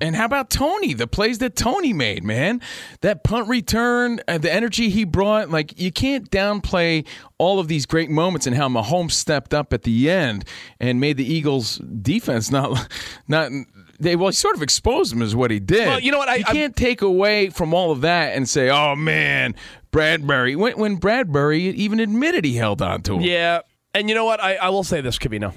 [0.00, 0.94] And how about Toney?
[0.94, 2.60] The plays that Toney made, man.
[3.00, 5.50] That punt return, uh, the energy he brought.
[5.50, 7.06] Like you can't downplay
[7.38, 10.44] all of these great moments and how Mahomes stepped up at the end
[10.80, 12.88] and made the Eagles' defense not
[13.28, 13.50] not
[13.98, 15.86] they well, he sort of exposed him, is what he did.
[15.86, 16.28] Well, you know what?
[16.28, 19.54] I, you can't take away from all of that and say, "Oh man,
[19.92, 23.22] Bradberry." When, when Bradberry even admitted he held on to him.
[23.22, 23.60] Yeah,
[23.94, 24.42] and you know what?
[24.42, 25.54] I, I will say this, Covino.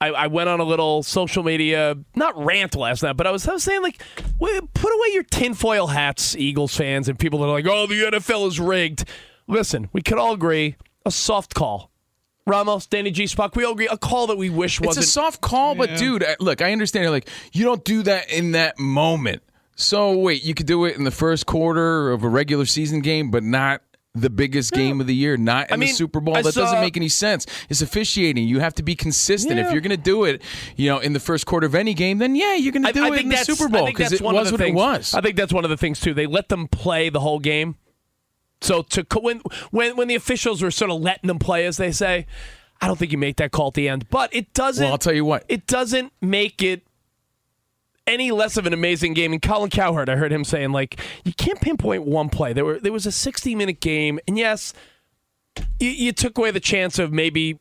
[0.00, 3.46] I, I went on a little social media, not rant last night, but I was,
[3.46, 4.02] I was saying, like,
[4.38, 8.48] put away your tinfoil hats, Eagles fans, and people that are like, oh, the NFL
[8.48, 9.04] is rigged.
[9.46, 11.89] Listen, we could all agree a soft call.
[12.46, 13.26] Ramos, Danny G.
[13.26, 15.04] Spot, we all agree a call that we wish wasn't.
[15.04, 17.10] a soft call, but dude, uh, look, I understand.
[17.10, 19.42] Like, you don't do that in that moment.
[19.76, 23.30] So wait, you could do it in the first quarter of a regular season game,
[23.30, 23.82] but not
[24.14, 26.36] the biggest game of the year, not in I mean, the Super Bowl.
[26.36, 27.46] I that doesn't make any sense.
[27.68, 28.46] It's officiating.
[28.48, 29.58] You have to be consistent.
[29.58, 30.42] If you're going to do it,
[30.76, 33.04] you know, in the first quarter of any game, then yeah, you're going to do
[33.04, 35.14] I it think in the Super Bowl because it was what things, it was.
[35.14, 36.12] I think that's one of the things too.
[36.12, 37.76] They let them play the whole game.
[38.60, 41.92] So to when when when the officials were sort of letting them play, as they
[41.92, 42.26] say,
[42.80, 44.08] I don't think you make that call at the end.
[44.10, 44.84] But it doesn't.
[44.84, 45.44] Well, I'll tell you what.
[45.48, 46.82] It doesn't make it
[48.06, 49.32] any less of an amazing game.
[49.32, 52.52] And Colin Cowherd, I heard him saying like you can't pinpoint one play.
[52.52, 54.72] There were there was a 60 minute game, and yes,
[55.78, 57.58] you, you took away the chance of maybe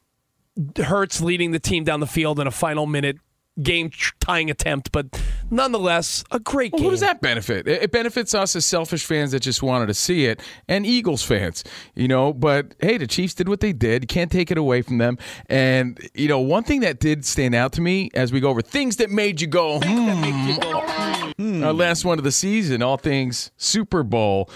[0.77, 3.17] Hurts leading the team down the field in a final minute
[3.61, 5.05] game tying attempt, but
[5.49, 6.85] nonetheless, a great Well, game.
[6.85, 7.67] who does that benefit?
[7.67, 11.23] It it benefits us as selfish fans that just wanted to see it, and Eagles
[11.23, 11.63] fans,
[11.95, 12.33] you know.
[12.33, 14.03] But hey, the Chiefs did what they did.
[14.03, 15.17] You can't take it away from them.
[15.47, 18.61] And you know, one thing that did stand out to me as we go over
[18.61, 24.03] things that made you go, hmm, our last one of the season, all things Super
[24.03, 24.49] Bowl.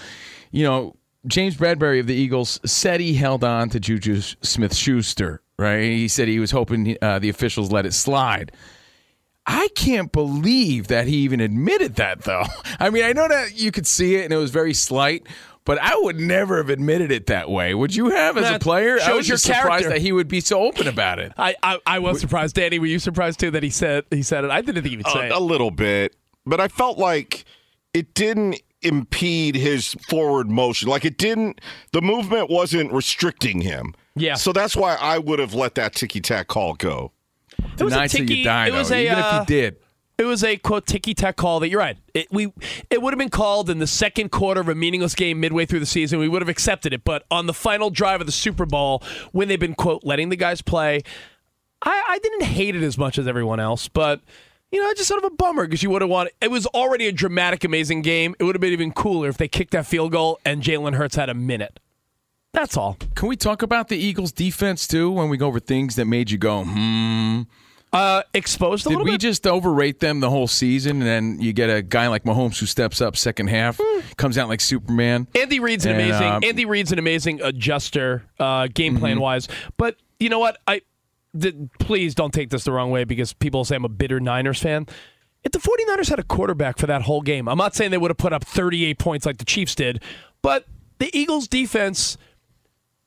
[0.50, 5.40] You know, James Bradberry of the Eagles said he held on to Juju Smith Schuster.
[5.56, 5.82] Right?
[5.82, 8.50] He said he was hoping uh, the officials let it slide.
[9.46, 12.44] I can't believe that he even admitted that, though.
[12.80, 15.26] I mean, I know that you could see it and it was very slight,
[15.66, 17.74] but I would never have admitted it that way.
[17.74, 18.96] Would you have as a That player?
[18.96, 19.88] I shows was your just surprised character.
[19.90, 21.32] that he would be so open about it.
[21.36, 22.54] I, I I was surprised.
[22.56, 24.50] Danny, were you surprised too that he said he said it?
[24.50, 25.32] I didn't think he would say a, it.
[25.32, 27.44] a little bit, but I felt like
[27.92, 30.88] it didn't impede his forward motion.
[30.88, 31.60] Like it didn't.
[31.92, 33.94] The movement wasn't restricting him.
[34.16, 34.34] Yeah.
[34.34, 37.12] So that's why I would have let that ticky tack call go.
[37.58, 39.38] It was a Deny till you ticky- die, it was though, a, even if uh,
[39.40, 39.76] you did.
[40.16, 41.96] It was a quote ticky tack call that you're right.
[42.14, 42.52] It, we
[42.88, 45.80] it would have been called in the second quarter of a meaningless game midway through
[45.80, 46.20] the season.
[46.20, 49.48] We would have accepted it, but on the final drive of the Super Bowl, when
[49.48, 51.02] they've been quote letting the guys play,
[51.82, 54.20] I, I didn't hate it as much as everyone else, but
[54.70, 56.32] you know, it's just sort of a bummer because you would have wanted.
[56.40, 58.34] It was already a dramatic, amazing game.
[58.38, 61.16] It would have been even cooler if they kicked that field goal and Jalen Hurts
[61.16, 61.78] had a minute.
[62.54, 62.96] That's all.
[63.16, 66.30] Can we talk about the Eagles' defense too when we go over things that made
[66.30, 67.42] you go, hmm?
[67.92, 69.06] Uh, exposed a little bit.
[69.06, 69.20] Did we bit.
[69.20, 72.66] just overrate them the whole season, and then you get a guy like Mahomes who
[72.66, 73.80] steps up second half,
[74.16, 75.28] comes out like Superman?
[75.34, 76.28] Andy Reid's an amazing.
[76.28, 79.48] uh, Andy Reid's an amazing adjuster, uh, game plan wise.
[79.76, 80.56] But you know what?
[80.66, 80.82] I
[81.38, 84.60] th- please don't take this the wrong way because people say I'm a bitter Niners
[84.60, 84.86] fan.
[85.42, 88.10] If the 49ers had a quarterback for that whole game, I'm not saying they would
[88.10, 90.02] have put up 38 points like the Chiefs did,
[90.40, 90.66] but
[90.98, 92.16] the Eagles defense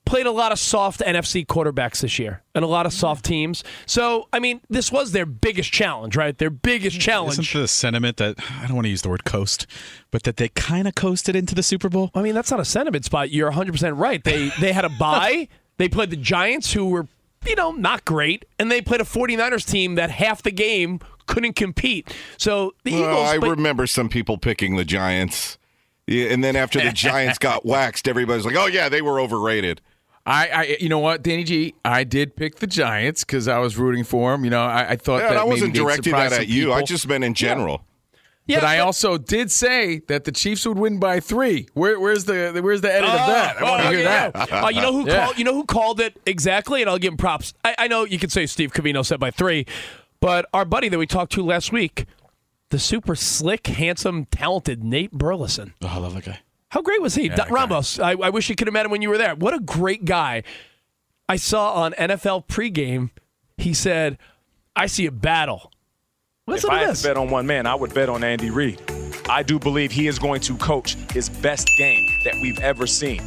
[0.07, 3.63] played a lot of soft NFC quarterbacks this year and a lot of soft teams.
[3.85, 6.35] So, I mean, this was their biggest challenge, right?
[6.37, 7.39] Their biggest challenge.
[7.39, 9.67] Isn't the sentiment that I don't want to use the word coast,
[10.09, 12.09] but that they kind of coasted into the Super Bowl?
[12.15, 13.29] I mean, that's not a sentiment spot.
[13.31, 14.23] You're 100% right.
[14.23, 15.47] They they had a bye.
[15.77, 17.07] they played the Giants who were,
[17.45, 21.53] you know, not great, and they played a 49ers team that half the game couldn't
[21.57, 22.11] compete.
[22.37, 25.57] So the Well, Eagles I but- remember some people picking the Giants.
[26.09, 29.81] Yeah, and then after the Giants got waxed, everybody's like, "Oh yeah, they were overrated."
[30.27, 33.77] I, I, you know what, Danny G, I did pick the Giants because I was
[33.77, 34.43] rooting for them.
[34.43, 36.73] You know, I, I thought Yeah, that and I wasn't maybe directing that at you.
[36.73, 37.83] I just meant in general.
[38.45, 41.67] Yeah, but I but- also did say that the Chiefs would win by three.
[41.73, 43.57] Where, where's the where's the edit of Oh, that?
[43.57, 44.29] I want to oh, hear yeah.
[44.31, 44.51] that.
[44.65, 45.25] Uh, you know who Yeah.
[45.25, 45.37] called?
[45.37, 47.53] You know who called it exactly, and I'll give him props.
[47.63, 49.65] I, I know you could say Steve Covino said by three,
[50.19, 52.05] but our buddy that we talked to last week,
[52.69, 55.73] the super slick, handsome, talented Nate Burleson.
[55.81, 56.39] Oh, I love that guy.
[56.69, 57.29] How great was he?
[57.29, 57.53] that guy.
[57.53, 59.35] Ramos, I, I wish you could have met him when you were there.
[59.35, 60.43] What a great guy.
[61.29, 63.09] I saw on NFL pregame,
[63.57, 64.17] he said,
[64.75, 65.71] I see a battle.
[66.45, 67.01] Listen if I to had this.
[67.01, 68.81] to bet on one man, I would bet on Andy Reid.
[69.29, 73.21] I do believe he is going to coach his best game that we've ever seen.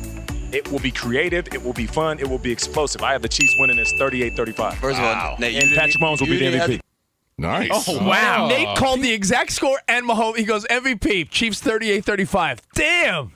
[0.52, 3.02] It will be creative, it will be fun, it will be explosive.
[3.02, 4.74] I have the Chiefs winning this 38-35.
[4.76, 6.80] First of all, Nate, and Patrick Mahomes will be the didn't MVP.
[7.42, 7.88] Have- Nice.
[7.88, 8.44] Oh, wow.
[8.44, 8.48] Oh.
[8.48, 10.36] Nate called the exact score and Mahomes.
[10.36, 12.60] He goes, MVP, Chiefs 38 35.
[12.74, 13.32] Damn.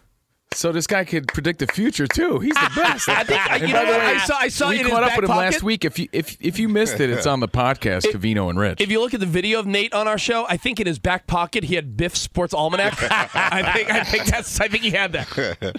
[0.52, 2.38] So this guy could predict the future too.
[2.38, 3.08] He's the best.
[3.08, 3.88] I think- And you know what?
[3.98, 5.52] way, I saw- I saw we it in his caught up back with him pocket.
[5.52, 5.84] last week.
[5.84, 8.02] If you if if you missed it, it's on the podcast.
[8.06, 8.80] Covino and Rich.
[8.80, 11.00] If you look at the video of Nate on our show, I think in his
[11.00, 12.94] back pocket he had Biff Sports Almanac.
[13.10, 15.28] I think I think that's I think he had that.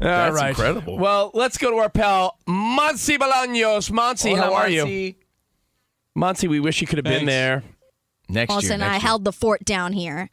[0.00, 0.50] That's right.
[0.50, 0.96] incredible.
[0.98, 3.90] Well, let's go to our pal Monsi Bolaños.
[3.90, 5.14] Monsi, how are you?
[6.14, 6.48] Monty.
[6.48, 7.30] We wish you could have been Thanks.
[7.32, 7.62] there.
[8.28, 8.72] Next Also, year.
[8.74, 9.00] and next I year.
[9.00, 10.30] held the fort down here.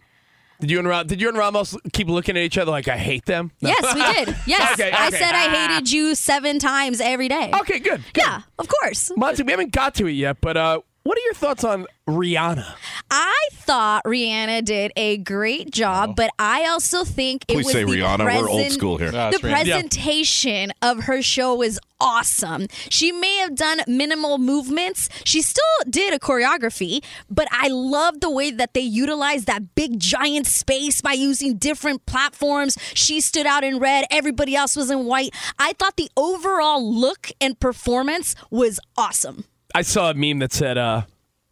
[0.59, 2.95] Did you and Ra- did you and Ramos keep looking at each other like I
[2.97, 3.51] hate them?
[3.61, 3.69] No.
[3.69, 4.35] Yes, we did.
[4.45, 5.17] Yes, Okay, I okay.
[5.17, 7.51] said I hated you seven times every day.
[7.61, 8.03] Okay, good.
[8.13, 8.23] good.
[8.23, 9.11] Yeah, of course.
[9.17, 12.75] Monty, we haven't got to it yet, but uh, What are your thoughts on Rihanna?
[13.09, 16.13] I thought Rihanna did a great job, oh.
[16.13, 18.23] but I also think it Please was say the Rihanna.
[18.23, 19.09] We're old school here.
[19.09, 22.67] the presentation of her show was awesome.
[22.89, 25.09] She may have done minimal movements.
[25.23, 29.99] She still did a choreography, but I love the way that they utilized that big
[29.99, 32.77] giant space by using different platforms.
[32.93, 35.33] She stood out in red, everybody else was in white.
[35.57, 39.45] I thought the overall look and performance was awesome.
[39.73, 41.03] I saw a meme that said uh,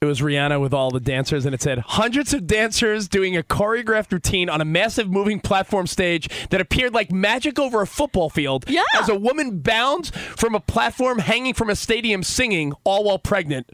[0.02, 3.44] it was Rihanna with all the dancers, and it said hundreds of dancers doing a
[3.44, 8.30] choreographed routine on a massive moving platform stage that appeared like magic over a football
[8.30, 8.66] field.
[8.70, 8.84] Yeah.
[8.96, 13.72] As a woman bounds from a platform hanging from a stadium singing, all while pregnant.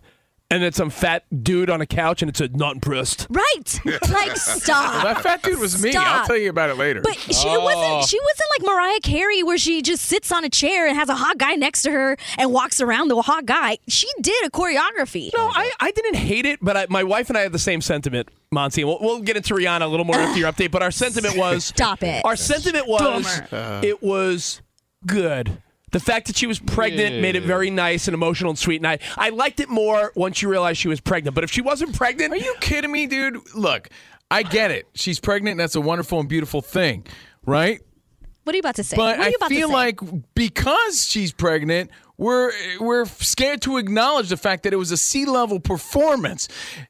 [0.52, 3.28] And then some fat dude on a couch, and it said, not impressed.
[3.30, 3.82] Right.
[4.16, 5.04] Like, stop.
[5.04, 5.94] that fat dude was me.
[5.94, 7.02] I'll tell you about it later.
[7.02, 8.06] But she it wasn't oh.
[8.06, 11.16] she wasn't like Mariah Carey where she just sits on a chair and has a
[11.16, 13.78] hot guy next to her and walks around the hot guy.
[13.88, 15.32] She did a choreography.
[15.36, 17.82] No, I, I didn't hate it, but I, my wife and I had the same
[17.82, 18.84] sentiment, Monty.
[18.84, 21.66] We'll, we'll get into Rihanna a little more after your update, but our sentiment was
[21.66, 22.24] Stop it.
[22.24, 23.82] Our sentiment was Boomer.
[23.84, 24.62] it was
[25.06, 25.58] good.
[25.92, 28.88] The fact that she was pregnant made it very nice and emotional and sweet, and
[28.88, 31.36] I, I liked it more once you realized she was pregnant.
[31.36, 33.38] But if she wasn't pregnant, Are you kidding me, dude?
[33.56, 33.90] Look,
[34.30, 34.88] I get it.
[34.96, 35.52] She's pregnant.
[35.54, 37.06] And that's a wonderful and beautiful thing,
[37.46, 37.80] right?
[38.44, 38.96] What are you about to say?
[38.98, 39.78] But what are I you about feel to say?
[39.78, 40.00] like
[40.36, 45.26] because she's pregnant, we're we're scared to acknowledge the fact that it was a sea
[45.26, 46.48] level performance.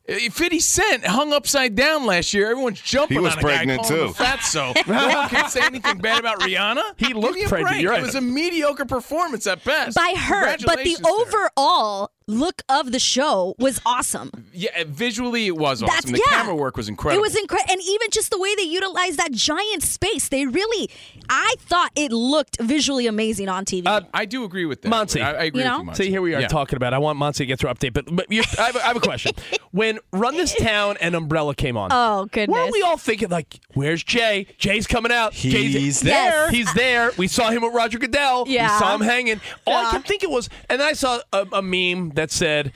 [0.08, 2.52] Uh, Fifty Cent hung upside down last year.
[2.52, 4.14] Everyone's jumping He was on a pregnant, guy too.
[4.14, 4.40] fat.
[4.44, 6.84] So no one can say anything bad about Rihanna.
[6.98, 8.00] He Give looked me pregnant, right.
[8.00, 9.96] It was a mediocre performance at best.
[9.96, 11.50] by her, but the Congratulations to her.
[11.60, 14.32] overall look of the show was awesome.
[14.54, 16.12] yeah, visually it was That's- awesome.
[16.14, 16.38] The yeah.
[16.38, 17.20] camera work was incredible.
[17.20, 20.90] It was incredible, and even just the way they utilized that giant space, they really,
[21.30, 23.84] I thought it looked visually amazing on TV.
[23.86, 24.90] Uh, I do agree with that.
[24.90, 25.22] Monty.
[25.22, 26.04] I, I agree You with you, Monty.
[26.06, 26.48] See, here we are Yeah.
[26.48, 26.94] talking about.
[26.94, 26.96] it.
[26.96, 29.32] I want Monty to get through update, but, but I, have, I have a question.
[29.72, 32.54] when Run This Town and Umbrella came on, oh goodness!
[32.58, 34.48] weren't we all thinking like, "Where's Jay?
[34.58, 35.34] Jay's coming out.
[35.34, 36.50] Jay's He's there.
[36.50, 37.12] He's there.
[37.18, 38.46] We saw him with Roger Goodell.
[38.48, 38.74] Yeah.
[38.74, 39.42] We saw him hanging.
[39.68, 39.92] All I Yeah.
[39.92, 42.74] could think it was, and then I saw a, a meme that said,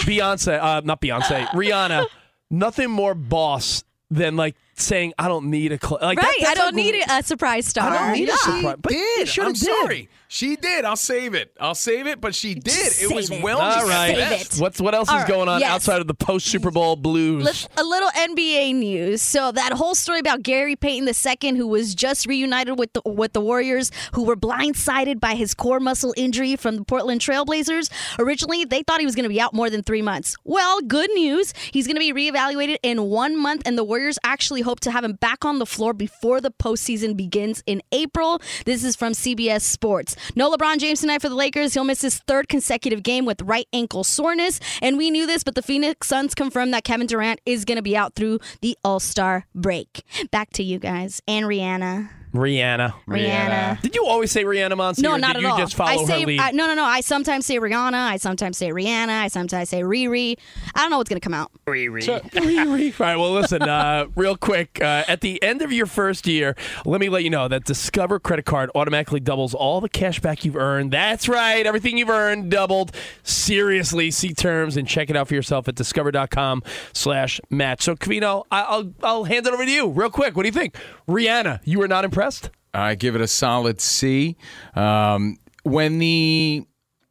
[0.00, 2.06] "Beyonce, uh, not Beyonce, Rihanna,
[2.50, 5.98] nothing more boss than like saying I don't need a cl-.
[6.02, 7.90] like that- right, I don't like- need a surprise star.
[7.90, 8.76] I don't need a surprise.
[8.80, 9.38] But did.
[9.38, 9.56] I'm did.
[9.58, 10.08] sorry.
[10.28, 10.84] She did.
[10.84, 11.52] I'll save it.
[11.60, 12.20] I'll save it.
[12.20, 12.64] But she did.
[12.64, 13.42] Just it was it.
[13.42, 14.16] well All right.
[14.16, 14.60] Save it.
[14.60, 15.70] What's what else All is right, going on yes.
[15.70, 17.44] outside of the post Super Bowl blues?
[17.44, 19.22] Let's- a little NBA news.
[19.22, 23.32] So that whole story about Gary Payton II, who was just reunited with the with
[23.32, 27.90] the Warriors, who were blindsided by his core muscle injury from the Portland Trailblazers.
[28.18, 30.36] Originally, they thought he was going to be out more than three months.
[30.44, 31.52] Well, good news.
[31.70, 35.04] He's going to be reevaluated in one month, and the Warriors actually hope to have
[35.04, 38.40] him back on the floor before the postseason begins in April.
[38.64, 40.13] This is from CBS Sports.
[40.34, 41.74] No LeBron James tonight for the Lakers.
[41.74, 45.54] He'll miss his third consecutive game with right ankle soreness, and we knew this, but
[45.54, 49.00] the Phoenix Suns confirmed that Kevin Durant is going to be out through the All
[49.00, 50.02] Star break.
[50.30, 52.23] Back to you guys and Rihanna.
[52.34, 52.92] Rihanna.
[53.06, 53.80] Rihanna.
[53.80, 55.02] Did you always say Rihanna Monty?
[55.02, 55.58] No, or not did at you all.
[55.58, 56.40] just follow I her say lead?
[56.40, 56.82] I, no, no, no.
[56.84, 57.94] I sometimes say Rihanna.
[57.94, 59.08] I sometimes say Rihanna.
[59.08, 60.36] I sometimes say Riri.
[60.74, 61.52] I don't know what's gonna come out.
[61.66, 62.02] Riri.
[62.32, 63.00] Riri.
[63.00, 64.80] All right, well, listen, uh, real quick.
[64.82, 68.18] Uh, at the end of your first year, let me let you know that Discover
[68.18, 70.90] credit card automatically doubles all the cash back you've earned.
[70.90, 71.64] That's right.
[71.64, 72.90] Everything you've earned doubled.
[73.22, 76.62] Seriously, see terms and check it out for yourself at discover.com
[76.92, 77.82] slash match.
[77.82, 80.34] So, Covino, I- I'll, I'll hand it over to you real quick.
[80.34, 80.74] What do you think?
[81.08, 82.23] Rihanna, you were not impressed?
[82.72, 84.36] I give it a solid C.
[84.74, 86.66] Um, when the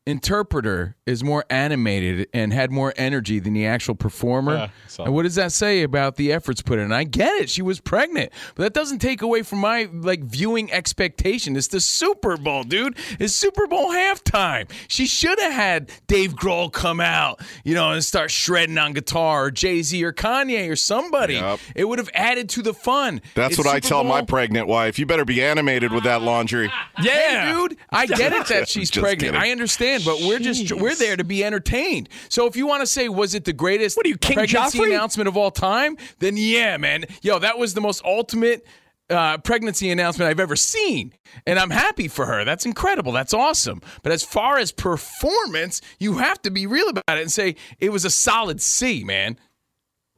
[0.06, 5.24] interpreter is more animated and had more energy than the actual performer, Yeah, and what
[5.24, 6.92] does that say about the efforts put in?
[6.94, 10.72] I get it; she was pregnant, but that doesn't take away from my like viewing
[10.72, 11.56] expectation.
[11.56, 12.98] It's the Super Bowl, dude.
[13.20, 14.70] It's Super Bowl halftime.
[14.88, 19.46] She should have had Dave Grohl come out, you know, and start shredding on guitar,
[19.46, 21.36] or Jay Z, or Kanye, or somebody.
[21.36, 21.60] Yep.
[21.76, 23.22] It would have added to the fun.
[23.36, 24.98] That's It's what I Super tell my pregnant wife.
[24.98, 26.72] You better be animated with that laundry.
[26.98, 29.20] Hey, dude, I get it that she's pregnant.
[29.34, 29.36] kidding.
[29.36, 32.10] I understand, but we're just we're there to be entertained.
[32.30, 34.80] So if you want to say was it the greatest What are you, King pregnancy
[34.80, 34.88] Joffrey?
[34.88, 37.06] announcement of all time, then yeah, man.
[37.22, 38.66] Yo, that was the most ultimate
[39.10, 41.14] uh, pregnancy announcement I've ever seen.
[41.46, 42.46] And I'm happy for her.
[42.46, 43.12] That's incredible.
[43.12, 43.82] That's awesome.
[44.02, 47.92] But as far as performance, you have to be real about it and say it
[47.92, 49.38] was a solid C, man.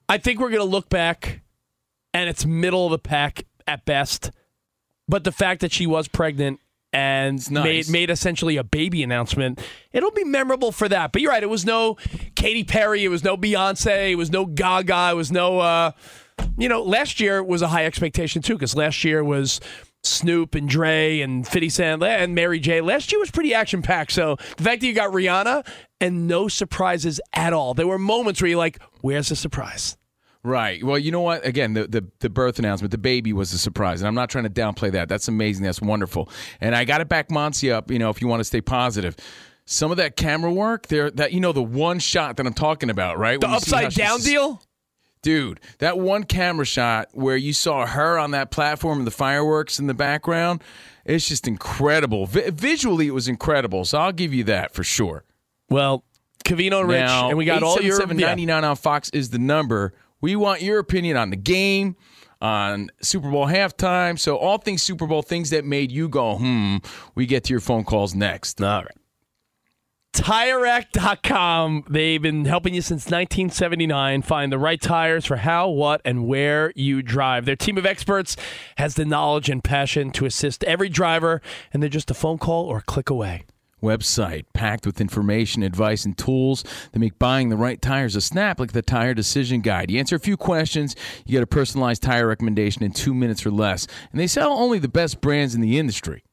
[0.08, 1.42] I think we're going to look back
[2.14, 4.32] and it's middle of the pack at best.
[5.08, 6.60] But the fact that she was pregnant
[6.96, 7.64] and nice.
[7.64, 11.12] made made essentially a baby announcement, it'll be memorable for that.
[11.12, 11.98] But you're right, it was no
[12.36, 15.92] Katy Perry, it was no Beyonce, it was no Gaga, it was no uh
[16.58, 19.60] you know, last year was a high expectation too cuz last year was
[20.04, 22.82] Snoop and Dre and 50 Cent and Mary J.
[22.82, 24.12] Last year was pretty action packed.
[24.12, 25.66] So the fact that you got Rihanna
[26.00, 27.74] and no surprises at all.
[27.74, 29.98] There were moments where you're like, where's the surprise?
[30.46, 30.84] Right.
[30.84, 31.44] Well, you know what?
[31.44, 34.44] Again, the, the, the birth announcement, the baby was a surprise, and I'm not trying
[34.44, 35.10] to downplay that.
[35.10, 35.64] That's amazing.
[35.66, 36.30] That's wonderful.
[36.62, 37.90] And I got to back Monty up.
[37.90, 39.16] You know, if you want to stay positive,
[39.66, 42.92] some of that camera work there, that you know, the one shot that I'm talking
[42.92, 43.42] about, right?
[43.42, 44.62] The upside down deal.
[45.24, 49.80] Dude, that one camera shot where you saw her on that platform and the fireworks
[49.80, 50.64] in the background,
[51.06, 52.28] it's just incredible.
[52.28, 53.84] Vi- visually, it was incredible.
[53.86, 55.24] So I'll give you that for sure.
[55.72, 56.04] Well,
[56.46, 59.94] Covino Rich, now, and we got all your 877-99 on Fox is the number.
[60.22, 61.96] We want your opinion on the game,
[62.42, 64.20] on Super Bowl halftime.
[64.20, 66.78] So all things Super Bowl, things that made you go, hmm.
[67.16, 68.62] We get to your phone calls next.
[68.62, 68.98] All right.
[70.16, 71.86] TireRack.com.
[71.90, 76.72] They've been helping you since 1979 find the right tires for how, what, and where
[76.74, 77.44] you drive.
[77.44, 78.38] Their team of experts
[78.78, 81.42] has the knowledge and passion to assist every driver,
[81.74, 83.44] and they're just a phone call or a click away.
[83.86, 88.60] Website packed with information, advice, and tools that make buying the right tires a snap,
[88.60, 89.92] like the Tire Decision Guide.
[89.92, 93.52] You answer a few questions, you get a personalized tire recommendation in two minutes or
[93.52, 93.88] less.
[94.12, 96.24] And they sell only the best brands in the industry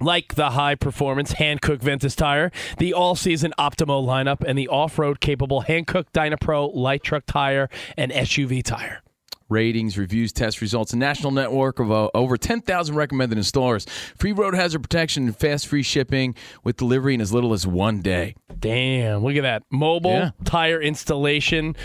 [0.00, 4.98] like the high performance Hankook Ventus tire, the all season Optimo lineup, and the off
[4.98, 9.02] road capable Hankook Dynapro light truck tire and SUV tire.
[9.48, 13.88] Ratings, reviews, test results, a national network of uh, over 10,000 recommended installers.
[14.16, 16.34] Free road hazard protection and fast free shipping
[16.64, 18.34] with delivery in as little as one day.
[18.58, 19.62] Damn, look at that.
[19.70, 20.30] Mobile yeah.
[20.44, 21.76] tire installation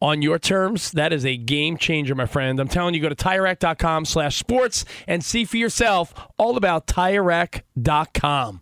[0.00, 0.92] on your terms.
[0.92, 2.60] That is a game changer, my friend.
[2.60, 8.60] I'm telling you, go to TireRack.com slash sports and see for yourself all about TireRack.com.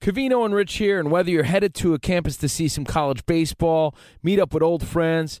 [0.00, 3.26] Covino and Rich here, and whether you're headed to a campus to see some college
[3.26, 5.40] baseball, meet up with old friends,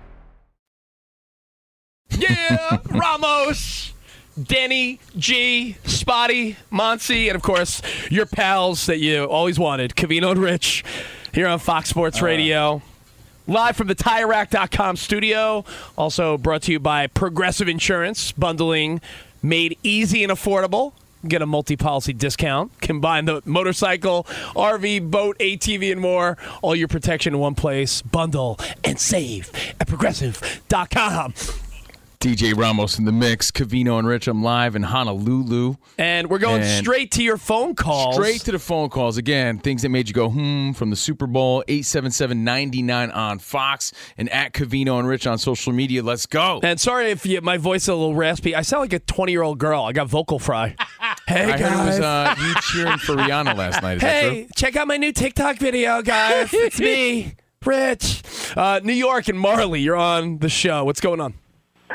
[2.17, 3.93] Yeah, Ramos!
[4.41, 10.39] Denny, G, Spotty, Monty, and of course your pals that you always wanted, Covino and
[10.39, 10.83] Rich,
[11.33, 12.25] here on Fox Sports uh.
[12.25, 12.81] Radio.
[13.47, 15.65] Live from the TireRack.com studio.
[15.97, 19.01] Also brought to you by Progressive Insurance, bundling
[19.43, 20.93] made easy and affordable.
[21.27, 22.71] Get a multi policy discount.
[22.81, 24.23] Combine the motorcycle,
[24.55, 26.37] RV, boat, ATV, and more.
[26.61, 28.01] All your protection in one place.
[28.01, 31.33] Bundle and save at progressive.com.
[32.21, 33.49] DJ Ramos in the mix.
[33.49, 35.73] Covino and Rich, I'm live in Honolulu.
[35.97, 38.13] And we're going And straight to your phone calls.
[38.13, 39.17] Straight to the phone calls.
[39.17, 43.91] Again, things that made you go, hmm, from the Super Bowl, 877 99 on Fox,
[44.19, 46.03] and at Covino and Rich on social media.
[46.03, 46.59] Let's go.
[46.61, 48.53] And sorry if you, my voice is a little raspy.
[48.53, 49.81] I sound like a 20 year old girl.
[49.81, 50.75] I got vocal fry.
[51.27, 51.61] Hey, I guys.
[51.61, 53.97] heard it was uh, you cheering for Rihanna last night.
[53.97, 56.49] Is that hey, check out my new TikTok video, guys.
[56.51, 58.23] it's me, Rich.
[58.57, 60.83] Uh, New York and Marley, you're on the show.
[60.83, 61.35] What's going on?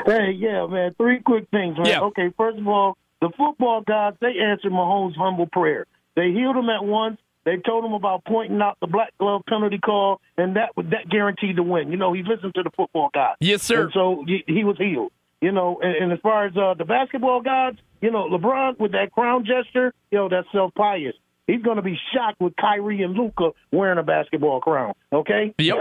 [0.05, 0.93] Hey, yeah, man.
[0.97, 1.87] Three quick things, man.
[1.87, 2.01] Yeah.
[2.01, 5.85] Okay, first of all, the football gods they answered Mahomes' humble prayer.
[6.15, 7.19] They healed him at once.
[7.45, 11.55] They told him about pointing out the black glove penalty call, and that that guaranteed
[11.55, 11.91] the win.
[11.91, 13.37] You know, he listened to the football gods.
[13.39, 13.83] Yes, sir.
[13.83, 15.11] And so he, he was healed.
[15.39, 18.91] You know, and, and as far as uh, the basketball gods, you know, LeBron with
[18.93, 21.13] that crown gesture, you know, that's self pious.
[21.47, 24.93] He's going to be shocked with Kyrie and Luka wearing a basketball crown.
[25.13, 25.53] Okay.
[25.57, 25.77] Yep.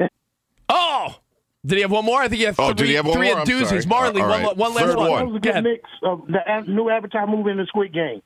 [1.68, 2.20] did he have one more?
[2.20, 3.40] I think he had Oh, three, did he have one three more?
[3.40, 3.68] at I'm doozies.
[3.68, 3.86] sorry.
[3.86, 4.56] Marley, All one, right.
[4.56, 5.10] one last Third one.
[5.10, 5.26] one.
[5.28, 8.22] Was a good mix of the new Avatar movie and the Squid Game.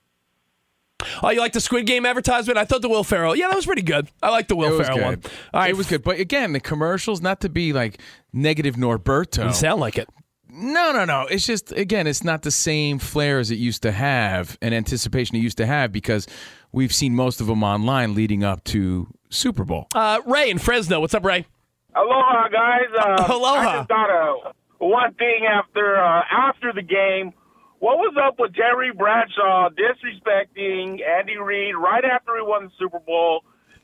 [1.22, 2.56] Oh, you like the Squid Game advertisement?
[2.58, 3.34] I thought the Will Ferrell.
[3.34, 4.08] Yeah, that was pretty good.
[4.22, 5.04] I like the Will Ferrell good.
[5.04, 5.20] one.
[5.52, 6.04] All right, It was good.
[6.04, 8.00] But again, the commercials, not to be like
[8.32, 9.46] negative Norberto.
[9.46, 10.08] You sound like it.
[10.48, 11.26] No, no, no.
[11.28, 15.34] It's just again, it's not the same flair as it used to have and anticipation
[15.36, 16.26] it used to have because
[16.72, 19.88] we've seen most of them online leading up to Super Bowl.
[19.94, 21.00] Uh, Ray in Fresno.
[21.00, 21.46] What's up, Ray?
[21.94, 22.88] Aloha, guys.
[22.98, 23.58] Uh, Aloha.
[23.58, 27.32] I just thought of one thing after uh, after the game.
[27.78, 33.00] What was up with Terry Bradshaw disrespecting Andy Reid right after he won the Super
[33.00, 33.40] Bowl,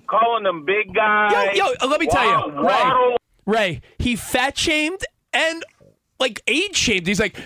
[0.08, 1.52] calling him big guy?
[1.52, 3.16] Yo, yo, uh, let me tell you, Ray.
[3.44, 5.00] Ray, he fat shamed
[5.32, 5.64] and
[6.20, 7.06] like age shamed.
[7.08, 7.36] He's like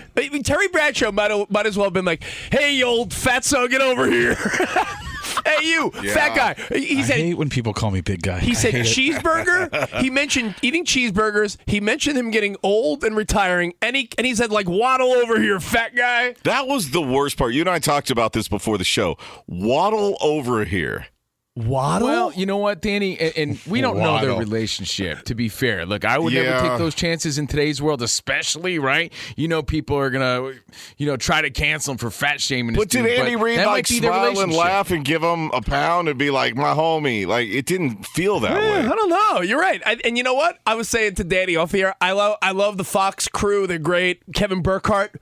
[0.43, 4.37] Terry Bradshaw might might as well have been like, "Hey, old fatso, get over here."
[5.45, 6.53] hey, you fat guy.
[6.77, 8.39] He I said hate when people call me big guy.
[8.39, 9.99] He I said cheeseburger.
[10.01, 11.57] he mentioned eating cheeseburgers.
[11.65, 13.73] He mentioned him getting old and retiring.
[13.81, 16.35] And he and he said like waddle over here, fat guy.
[16.43, 17.53] That was the worst part.
[17.53, 19.17] You and I talked about this before the show.
[19.47, 21.07] Waddle over here.
[21.55, 22.07] Waddle.
[22.07, 25.21] Well, you know what, Danny, and, and we don't know their relationship.
[25.25, 29.13] To be fair, look, I would never take those chances in today's world, especially right.
[29.35, 30.53] You know, people are gonna,
[30.97, 32.75] you know, try to cancel him for fat shaming.
[32.75, 35.21] But did dude, Andy Reid that like might be their smile and laugh and give
[35.21, 37.27] him a pound and be like, my homie?
[37.27, 38.79] Like, it didn't feel that Eh, way.
[38.87, 39.41] I don't know.
[39.41, 39.79] You're right.
[39.85, 40.57] I, and you know what?
[40.65, 41.93] I was saying to Danny off here.
[42.01, 43.67] I love I love the Fox crew.
[43.67, 44.23] They're great.
[44.33, 45.21] Kevin Burkhardt.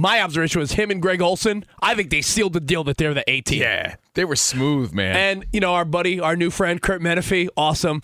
[0.00, 1.62] My observation was him and Greg Olsen.
[1.82, 3.60] I think they sealed the deal that they're the A team.
[3.60, 5.14] Yeah, they were smooth, man.
[5.14, 8.00] And you know our buddy, our new friend Kurt Menefee, awesome.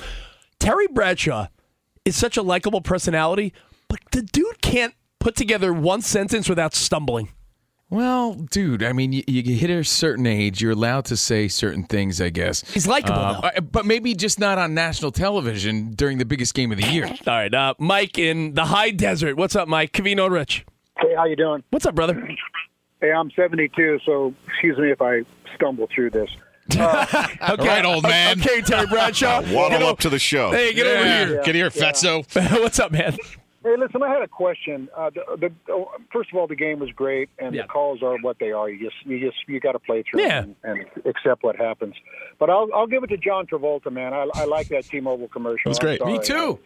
[0.58, 1.46] Terry Bradshaw
[2.04, 3.54] is such a likable personality,
[3.88, 7.30] but the dude can't put together one sentence without stumbling.
[7.88, 11.84] Well, dude, I mean, you, you hit a certain age, you're allowed to say certain
[11.84, 12.60] things, I guess.
[12.72, 16.72] He's likable, Uh, uh, but maybe just not on national television during the biggest game
[16.72, 17.06] of the year.
[17.06, 19.36] All right, uh, Mike in the high desert.
[19.38, 19.92] What's up, Mike?
[19.92, 20.66] Covino Rich.
[20.98, 21.62] Hey, how you doing?
[21.70, 22.28] What's up, brother?
[23.00, 25.22] Hey, I'm 72, so excuse me if I
[25.54, 26.30] stumble through this.
[26.68, 28.40] Okay, All right, old man.
[28.40, 29.40] Okay, Terry Bradshaw.
[29.54, 30.50] Waddle Get up to the show.
[30.50, 31.26] Hey, get over Yeah.
[31.26, 31.42] here.
[31.44, 32.24] Get here, fatso.
[32.60, 33.16] What's up, man?
[33.62, 34.88] Hey, listen, I had a question.
[34.96, 37.62] Uh, the, the, oh, first of all, the game was great, and Yeah.
[37.62, 38.68] the calls are what they are.
[38.68, 40.42] You just, you just, you got to play through Yeah.
[40.42, 41.94] and, and accept what happens.
[42.40, 44.12] But I'll, I'll give it to John Travolta, man.
[44.12, 45.66] I, I like that T-Mobile commercial.
[45.66, 46.04] It was great.
[46.04, 46.58] Me too.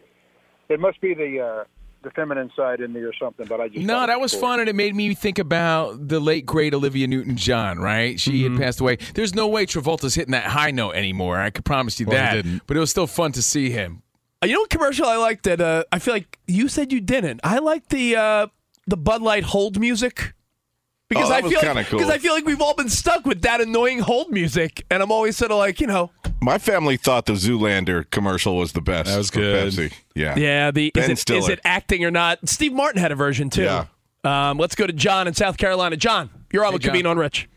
[0.69, 1.63] It must be the, uh,
[2.03, 3.45] the feminine side in me or something.
[3.47, 4.41] But I just No, that was cool.
[4.41, 7.79] fun, and it made me think about the late great Olivia Newton-John.
[7.79, 8.53] Right, she Mm-hmm.
[8.55, 8.97] had passed away.
[9.13, 11.37] There's no way Travolta's hitting that high note anymore.
[11.39, 12.33] I could promise you Well, he that.
[12.43, 12.61] didn't.
[12.67, 14.01] But it was still fun to see him.
[14.43, 17.01] Uh, You know what commercial I liked that uh, I feel like you said you
[17.01, 17.39] didn't.
[17.43, 18.47] I like the uh,
[18.87, 20.33] the Bud Light hold music.
[21.11, 21.99] Because Oh, I feel kinda like, cool.
[21.99, 25.11] because I feel like we've all been stuck with that annoying hold music, and I'm
[25.11, 26.09] always sort of like, you know,
[26.41, 29.09] My family thought the Zoolander commercial was the best.
[29.11, 29.73] That was for good.
[29.73, 29.93] Pepsi.
[30.15, 30.37] Yeah.
[30.37, 32.39] yeah, the Ben is it, is it acting or not?
[32.47, 33.63] Steve Martin had a version too.
[33.63, 33.85] Yeah.
[34.23, 35.97] Um, let's go to John in South Carolina.
[35.97, 36.95] John, you're on with John.
[36.95, 37.49] Covino and Rich.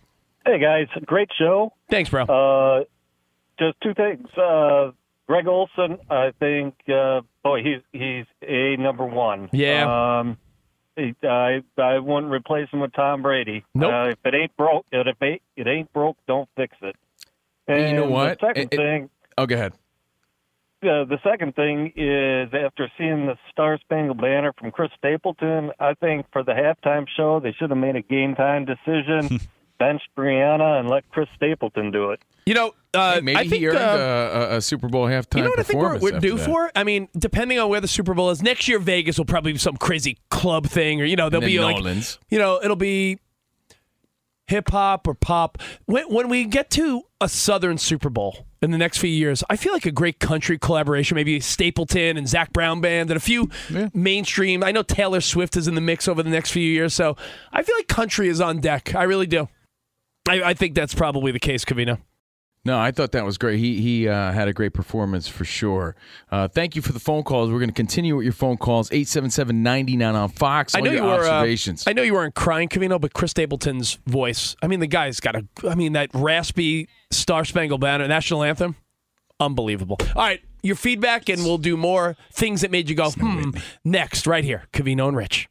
[0.45, 1.73] Hey guys, great show.
[1.91, 2.25] Thanks, bro.
[2.25, 2.85] Uh,
[3.59, 4.27] just two things.
[4.37, 4.91] Uh,
[5.29, 9.49] Greg Olsen, I think, uh, boy, he's he's a number one.
[9.53, 10.19] Yeah.
[10.19, 10.44] Um, he,
[10.97, 13.65] I I wouldn't replace him with Tom Brady.
[13.75, 13.93] Nope.
[13.93, 16.97] Uh, if it ain't broke, if it it ain't broke, don't fix it.
[17.67, 18.39] And you know what?
[18.41, 19.11] The second It- it- thing.
[19.37, 19.73] Oh, go ahead.
[20.83, 25.95] Uh, the second thing is after seeing the Star Spangled Banner from Chris Stapleton, I
[25.95, 29.41] think for the halftime show they should have made a game time decision,
[29.79, 32.21] benched Brianna, and let Chris Stapleton do it.
[32.47, 35.07] You know, uh, Hey, maybe I think he earned uh, a, a, a Super Bowl
[35.07, 36.13] halftime You know what I think we're, performance.
[36.13, 36.45] we're due that.
[36.45, 36.71] for?
[36.77, 39.59] I mean, depending on where the Super Bowl is, next year Vegas will probably be
[39.59, 42.19] some crazy club thing, or you know, there'll be then like, Orleans.
[42.29, 43.19] you know, it'll be
[44.47, 45.59] hip hop or pop.
[45.87, 49.57] When, when we get to a Southern Super Bowl in the next few years, I
[49.57, 53.49] feel like a great country collaboration, maybe Stapleton and Zac Brown Band and a few
[53.95, 54.63] mainstream.
[54.63, 57.17] I know Taylor Swift is in the mix over the next few years, so
[57.53, 58.95] I feel like country is on deck.
[58.95, 59.49] I really do.
[60.29, 61.99] I, I think that's probably the case, Covino.
[62.67, 63.59] No, I thought that was great.
[63.59, 65.97] He he uh, had a great performance for sure.
[66.31, 67.51] Uh, thank you for the phone calls.
[67.51, 68.89] We're going to continue with your phone calls.
[68.89, 70.75] 877-99 on Fox.
[70.75, 71.25] I know you were.
[71.25, 71.45] Uh.
[71.87, 74.57] I know you weren't crying, Covino, but Chris Stapleton's voice.
[74.63, 75.47] I mean, the guy's got a.
[75.69, 78.77] I mean, that raspy Star Spangled Banner national anthem,
[79.39, 79.99] unbelievable.
[80.17, 83.51] All right, your feedback, and we'll do more things that made you go hmm.
[83.85, 85.51] Next, right here, Covino and Rich.